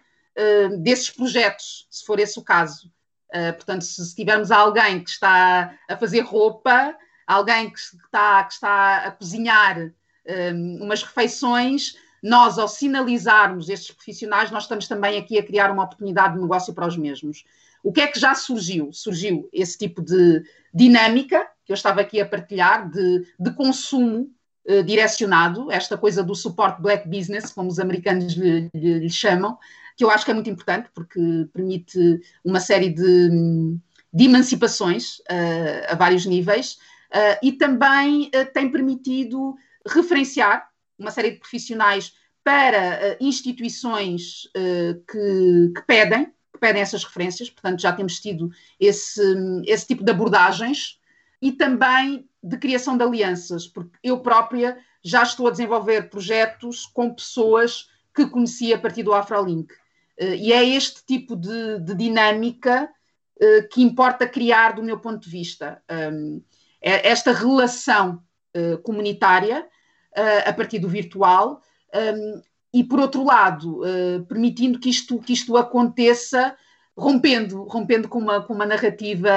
desses 0.80 1.10
projetos, 1.10 1.88
se 1.90 2.06
for 2.06 2.20
esse 2.20 2.40
o 2.40 2.44
caso. 2.44 2.90
Uh, 3.34 3.54
portanto, 3.54 3.84
se, 3.84 4.14
tivermos 4.16 4.52
alguém 4.52 5.02
que 5.04 5.10
está 5.10 5.74
a 5.90 5.96
fazer 5.96 6.20
roupa, 6.22 6.96
alguém 7.26 7.70
que 7.70 7.80
está, 7.80 8.44
que 8.44 8.54
está 8.54 8.98
a 8.98 9.12
cozinhar 9.12 9.78
um, 10.54 10.84
umas 10.84 11.02
refeições, 11.02 11.96
nós, 12.22 12.58
ao 12.60 12.68
sinalizarmos 12.68 13.70
estes 13.70 13.92
profissionais, 13.92 14.52
nós 14.52 14.64
estamos 14.64 14.88
também 14.88 15.18
aqui 15.18 15.38
a 15.40 15.44
criar 15.44 15.72
uma 15.72 15.84
oportunidade 15.84 16.36
de 16.36 16.42
negócio 16.42 16.74
para 16.74 16.88
os 16.88 16.96
mesmos. 16.98 17.44
O 17.84 17.92
que 17.92 18.02
é 18.02 18.08
que 18.08 18.20
já 18.20 18.36
surgiu? 18.36 18.92
Surgiu 18.94 19.50
esse 19.52 19.78
tipo 19.78 20.02
de 20.02 20.44
dinâmica 20.74 21.48
que 21.66 21.72
eu 21.72 21.76
estava 21.76 22.02
aqui 22.02 22.22
a 22.22 22.26
partilhar, 22.26 22.90
de, 22.90 23.26
de 23.40 23.52
consumo 23.54 24.30
eh, 24.66 24.84
direcionado, 24.84 25.72
esta 25.72 25.98
coisa 25.98 26.24
do 26.24 26.36
suporte 26.36 26.82
black 26.82 27.08
business, 27.08 27.52
como 27.52 27.70
os 27.70 27.80
americanos 27.80 28.34
lhe, 28.34 28.70
lhe- 28.74 29.00
lhe 29.00 29.10
chamam, 29.10 29.58
que 29.98 30.04
eu 30.04 30.12
acho 30.12 30.24
que 30.26 30.32
é 30.32 30.34
muito 30.34 30.50
importante 30.50 30.90
porque 30.94 31.48
permite 31.54 32.22
uma 32.44 32.60
série 32.60 32.90
de, 32.90 33.30
de 34.14 34.26
emancipações 34.26 35.22
eh, 35.30 35.88
a 35.90 35.96
vários 35.96 36.26
níveis 36.26 36.78
eh, 37.12 37.40
e 37.42 37.52
também 37.54 38.30
eh, 38.34 38.46
tem 38.46 38.70
permitido 38.72 39.56
referenciar 39.88 40.68
uma 41.02 41.12
série 41.12 41.32
de 41.32 41.40
profissionais 41.40 42.14
para 42.44 42.78
eh, 42.78 43.18
instituições 43.22 44.50
eh, 44.56 44.96
que, 45.10 45.74
que 45.76 45.82
pedem, 45.86 46.26
que 46.26 46.60
pedem 46.60 46.82
essas 46.82 47.04
referências, 47.04 47.50
portanto 47.50 47.82
já 47.82 47.94
temos 47.94 48.20
tido 48.20 48.50
esse, 48.80 49.22
esse 49.66 49.88
tipo 49.88 50.04
de 50.04 50.12
abordagens 50.12 51.00
e 51.42 51.52
também 51.52 52.28
de 52.44 52.58
criação 52.58 52.98
de 52.98 53.04
alianças, 53.04 53.68
porque 53.68 53.98
eu 54.04 54.20
própria 54.22 54.78
já 55.04 55.24
estou 55.24 55.48
a 55.48 55.52
desenvolver 55.52 56.10
projetos 56.10 56.86
com 56.86 57.14
pessoas 57.14 57.90
que 58.14 58.28
conheci 58.28 58.74
a 58.74 58.80
partir 58.80 59.04
do 59.04 59.14
Afrolink. 59.14 59.74
Eh, 60.18 60.36
E 60.36 60.54
é 60.54 60.68
este 60.68 61.06
tipo 61.06 61.36
de, 61.36 61.80
de 61.80 61.96
dinâmica 61.96 62.90
que 63.74 63.82
importa 63.82 64.28
criar 64.28 64.74
do 64.74 64.84
meu 64.84 65.00
ponto 65.00 65.24
de 65.24 65.30
vista. 65.32 65.82
Um, 65.90 66.44
é 66.80 67.10
esta 67.10 67.32
relação 67.34 68.22
comunitária 68.84 69.68
eh, 70.16 70.50
a 70.50 70.54
partir 70.54 70.80
do 70.80 70.90
virtual 70.90 71.62
um, 71.94 72.42
e, 72.74 72.84
por 72.84 73.00
outro 73.00 73.24
lado, 73.24 73.82
eh, 73.86 74.20
permitindo 74.28 74.80
que 74.80 74.90
isto, 74.90 75.20
que 75.20 75.34
isto 75.34 75.56
aconteça 75.58 76.56
rompendo, 76.98 77.64
rompendo 77.64 78.08
com 78.08 78.20
uma, 78.20 78.42
com 78.42 78.54
uma 78.54 78.66
narrativa 78.66 79.30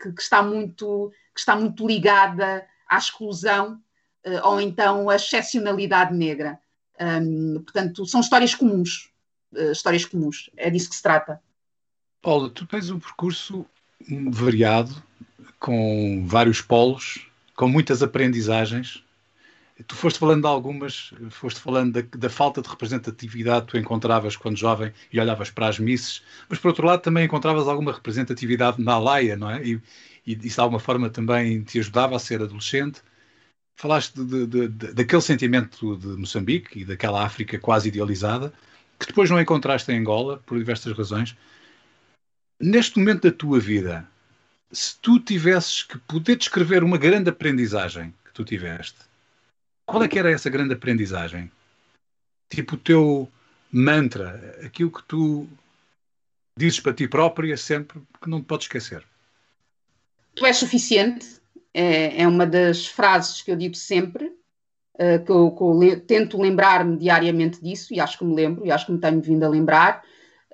que, 0.00 0.12
que 0.12 0.22
está 0.22 0.42
muito, 0.42 1.10
que 1.34 1.40
está 1.40 1.56
muito 1.56 1.86
ligada 1.86 2.66
à 2.88 2.98
exclusão 2.98 3.80
eh, 4.24 4.42
ou 4.42 4.60
então 4.60 5.08
à 5.08 5.16
excepcionalidade 5.16 6.14
negra. 6.14 6.58
Um, 7.00 7.62
portanto, 7.62 8.04
são 8.04 8.20
histórias 8.20 8.54
comuns, 8.54 9.10
histórias 9.72 10.04
comuns, 10.04 10.50
é 10.54 10.68
disso 10.68 10.90
que 10.90 10.96
se 10.96 11.02
trata. 11.02 11.40
Paula, 12.20 12.50
tu 12.50 12.66
tens 12.66 12.90
um 12.90 13.00
percurso 13.00 13.64
variado, 14.30 15.02
com 15.58 16.24
vários 16.26 16.60
polos, 16.60 17.26
com 17.56 17.68
muitas 17.68 18.02
aprendizagens. 18.02 19.02
Tu 19.86 19.94
foste 19.94 20.18
falando 20.18 20.42
de 20.42 20.48
algumas, 20.48 21.12
foste 21.30 21.60
falando 21.60 22.02
da, 22.02 22.18
da 22.18 22.30
falta 22.30 22.60
de 22.60 22.68
representatividade 22.68 23.66
que 23.66 23.72
tu 23.72 23.78
encontravas 23.78 24.36
quando 24.36 24.56
jovem 24.56 24.92
e 25.12 25.20
olhavas 25.20 25.50
para 25.50 25.68
as 25.68 25.78
misses, 25.78 26.22
mas 26.48 26.58
por 26.58 26.68
outro 26.68 26.86
lado 26.86 27.02
também 27.02 27.24
encontravas 27.24 27.68
alguma 27.68 27.92
representatividade 27.92 28.82
na 28.82 28.94
Alaia, 28.94 29.36
não 29.36 29.50
é? 29.50 29.62
E, 29.64 29.80
e 30.26 30.32
isso 30.32 30.56
de 30.56 30.60
alguma 30.60 30.80
forma 30.80 31.08
também 31.08 31.62
te 31.62 31.78
ajudava 31.78 32.16
a 32.16 32.18
ser 32.18 32.42
adolescente. 32.42 33.00
Falaste 33.76 34.22
de, 34.22 34.46
de, 34.46 34.68
de, 34.68 34.92
daquele 34.92 35.22
sentimento 35.22 35.96
de 35.96 36.08
Moçambique 36.08 36.80
e 36.80 36.84
daquela 36.84 37.24
África 37.24 37.58
quase 37.58 37.88
idealizada, 37.88 38.52
que 38.98 39.06
depois 39.06 39.30
não 39.30 39.40
encontraste 39.40 39.90
em 39.90 39.98
Angola, 39.98 40.42
por 40.44 40.58
diversas 40.58 40.96
razões. 40.96 41.36
Neste 42.60 42.98
momento 42.98 43.22
da 43.22 43.32
tua 43.34 43.58
vida, 43.58 44.06
se 44.70 44.98
tu 45.00 45.18
tivesses 45.18 45.82
que 45.82 45.98
poder 45.98 46.36
descrever 46.36 46.84
uma 46.84 46.98
grande 46.98 47.30
aprendizagem 47.30 48.14
que 48.24 48.32
tu 48.34 48.44
tiveste, 48.44 49.09
qual 49.90 50.02
é 50.02 50.08
que 50.08 50.18
era 50.18 50.30
essa 50.30 50.48
grande 50.48 50.74
aprendizagem? 50.74 51.50
Tipo 52.48 52.74
o 52.74 52.78
teu 52.78 53.28
mantra, 53.72 54.58
aquilo 54.64 54.90
que 54.90 55.02
tu 55.04 55.46
dizes 56.56 56.80
para 56.80 56.92
ti 56.94 57.08
própria 57.08 57.56
sempre 57.56 58.00
que 58.22 58.28
não 58.28 58.40
te 58.40 58.46
podes 58.46 58.66
esquecer. 58.66 59.04
Tu 60.34 60.46
és 60.46 60.56
suficiente, 60.56 61.26
é, 61.74 62.22
é 62.22 62.28
uma 62.28 62.46
das 62.46 62.86
frases 62.86 63.42
que 63.42 63.50
eu 63.50 63.56
digo 63.56 63.74
sempre, 63.74 64.32
eh, 64.98 65.18
que 65.18 65.30
eu, 65.30 65.50
que 65.50 65.62
eu 65.62 65.72
le- 65.78 65.96
tento 65.96 66.40
lembrar-me 66.40 66.96
diariamente 66.96 67.62
disso, 67.62 67.92
e 67.92 68.00
acho 68.00 68.18
que 68.18 68.24
me 68.24 68.34
lembro, 68.34 68.64
e 68.66 68.70
acho 68.70 68.86
que 68.86 68.92
me 68.92 68.98
tenho 69.00 69.20
vindo 69.20 69.44
a 69.44 69.48
lembrar, 69.48 70.02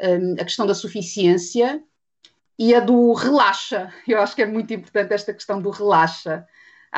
hum, 0.00 0.34
a 0.40 0.44
questão 0.44 0.66
da 0.66 0.74
suficiência 0.74 1.82
e 2.58 2.74
a 2.74 2.80
do 2.80 3.12
relaxa. 3.12 3.92
Eu 4.08 4.20
acho 4.20 4.34
que 4.34 4.42
é 4.42 4.46
muito 4.46 4.72
importante 4.72 5.12
esta 5.12 5.32
questão 5.32 5.60
do 5.60 5.70
relaxa. 5.70 6.46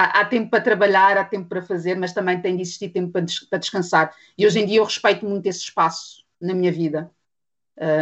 Há, 0.00 0.24
tempo 0.24 0.48
para 0.48 0.62
trabalhar, 0.62 1.18
há 1.18 1.24
tempo 1.24 1.48
para 1.48 1.60
fazer, 1.60 1.96
mas 1.96 2.12
também 2.12 2.40
tem 2.40 2.54
de 2.54 2.62
existir 2.62 2.88
tempo 2.90 3.10
para, 3.10 3.22
des- 3.22 3.40
para 3.40 3.58
descansar. 3.58 4.14
E 4.38 4.46
hoje 4.46 4.60
em 4.60 4.64
dia 4.64 4.78
eu 4.78 4.84
respeito 4.84 5.26
muito 5.26 5.44
esse 5.46 5.58
espaço 5.58 6.24
na 6.40 6.54
minha 6.54 6.70
vida, 6.70 7.10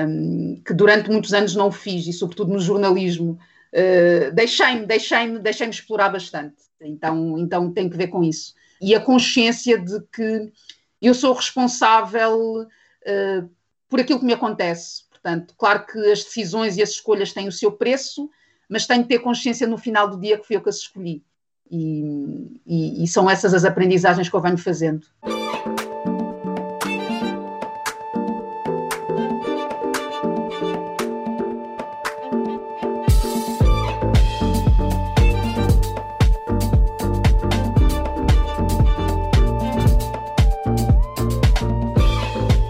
hum, 0.07 0.61
que 0.63 0.75
durante 0.75 1.11
muitos 1.11 1.33
anos 1.33 1.55
não 1.55 1.73
fiz, 1.73 2.07
e 2.07 2.13
sobretudo 2.13 2.53
no 2.53 2.59
jornalismo. 2.61 3.39
Uh, 3.73 4.31
deixei-me, 4.35 4.85
deixei-me, 4.85 5.39
deixei-me 5.39 5.73
explorar 5.73 6.11
bastante. 6.11 6.57
Então, 6.83 7.39
então 7.39 7.73
tem 7.73 7.89
que 7.89 7.97
ver 7.97 8.09
com 8.09 8.23
isso. 8.23 8.55
E 8.79 8.95
a 8.95 9.01
consciência 9.01 9.79
de 9.79 9.99
que 10.13 10.53
eu 11.01 11.15
sou 11.15 11.33
responsável 11.33 12.61
uh, 12.63 13.51
por 13.89 14.01
aquilo 14.01 14.19
que 14.19 14.27
me 14.27 14.35
acontece. 14.35 15.05
Portanto, 15.09 15.55
claro 15.57 15.87
que 15.87 15.99
as 16.13 16.25
decisões 16.25 16.77
e 16.77 16.83
as 16.83 16.91
escolhas 16.91 17.33
têm 17.33 17.49
o 17.49 17.53
seu 17.53 17.73
preço, 17.73 18.29
mas 18.69 18.87
tenho 18.87 19.03
que 19.03 19.09
ter 19.09 19.21
consciência 19.21 19.67
no 19.67 19.79
final 19.79 20.11
do 20.11 20.21
dia 20.21 20.37
que 20.39 20.47
fui 20.47 20.57
eu 20.57 20.63
que 20.63 20.69
as 20.69 20.77
escolhi. 20.77 21.25
E, 21.71 22.61
e, 22.67 23.05
e 23.05 23.09
são 23.09 23.29
essas 23.29 23.53
as 23.55 23.65
aprendizagens 23.65 24.29
que 24.29 24.37
eu 24.37 24.41
venho 24.41 24.59
fazendo. 24.59 25.07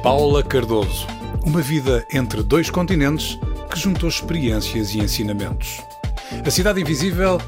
Paula 0.03 0.43
Cardoso. 0.43 1.07
Uma 1.45 1.61
vida 1.61 2.07
entre 2.13 2.43
dois 2.43 2.71
continentes 2.71 3.39
que 3.71 3.79
juntou 3.79 4.09
experiências 4.09 4.95
e 4.95 4.99
ensinamentos. 4.99 5.81
A 6.45 6.51
Cidade 6.51 6.81
Invisível 6.81 7.39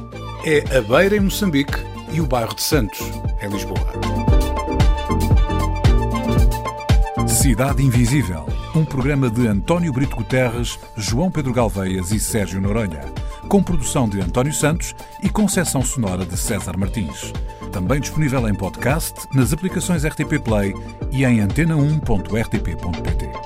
é 0.44 0.76
a 0.76 0.80
Beira 0.80 1.16
em 1.16 1.20
Moçambique 1.20 1.84
e 2.12 2.20
o 2.20 2.26
bairro 2.26 2.54
de 2.54 2.62
Santos, 2.62 3.00
em 3.42 3.48
Lisboa. 3.48 3.78
Cidade 7.26 7.82
Invisível, 7.82 8.46
um 8.74 8.84
programa 8.84 9.30
de 9.30 9.46
António 9.46 9.92
Brito 9.92 10.16
Guterres, 10.16 10.78
João 10.96 11.30
Pedro 11.30 11.52
Galveias 11.52 12.10
e 12.10 12.20
Sérgio 12.20 12.60
Noronha, 12.60 13.00
com 13.48 13.62
produção 13.62 14.08
de 14.08 14.20
António 14.20 14.52
Santos 14.52 14.94
e 15.22 15.28
concessão 15.28 15.82
sonora 15.82 16.24
de 16.24 16.36
César 16.36 16.76
Martins. 16.76 17.32
Também 17.72 18.00
disponível 18.00 18.48
em 18.48 18.54
podcast, 18.54 19.14
nas 19.32 19.52
aplicações 19.52 20.04
RTP 20.04 20.38
Play 20.42 20.74
e 21.10 21.24
em 21.24 21.38
antena1.rtp.pt. 21.38 23.37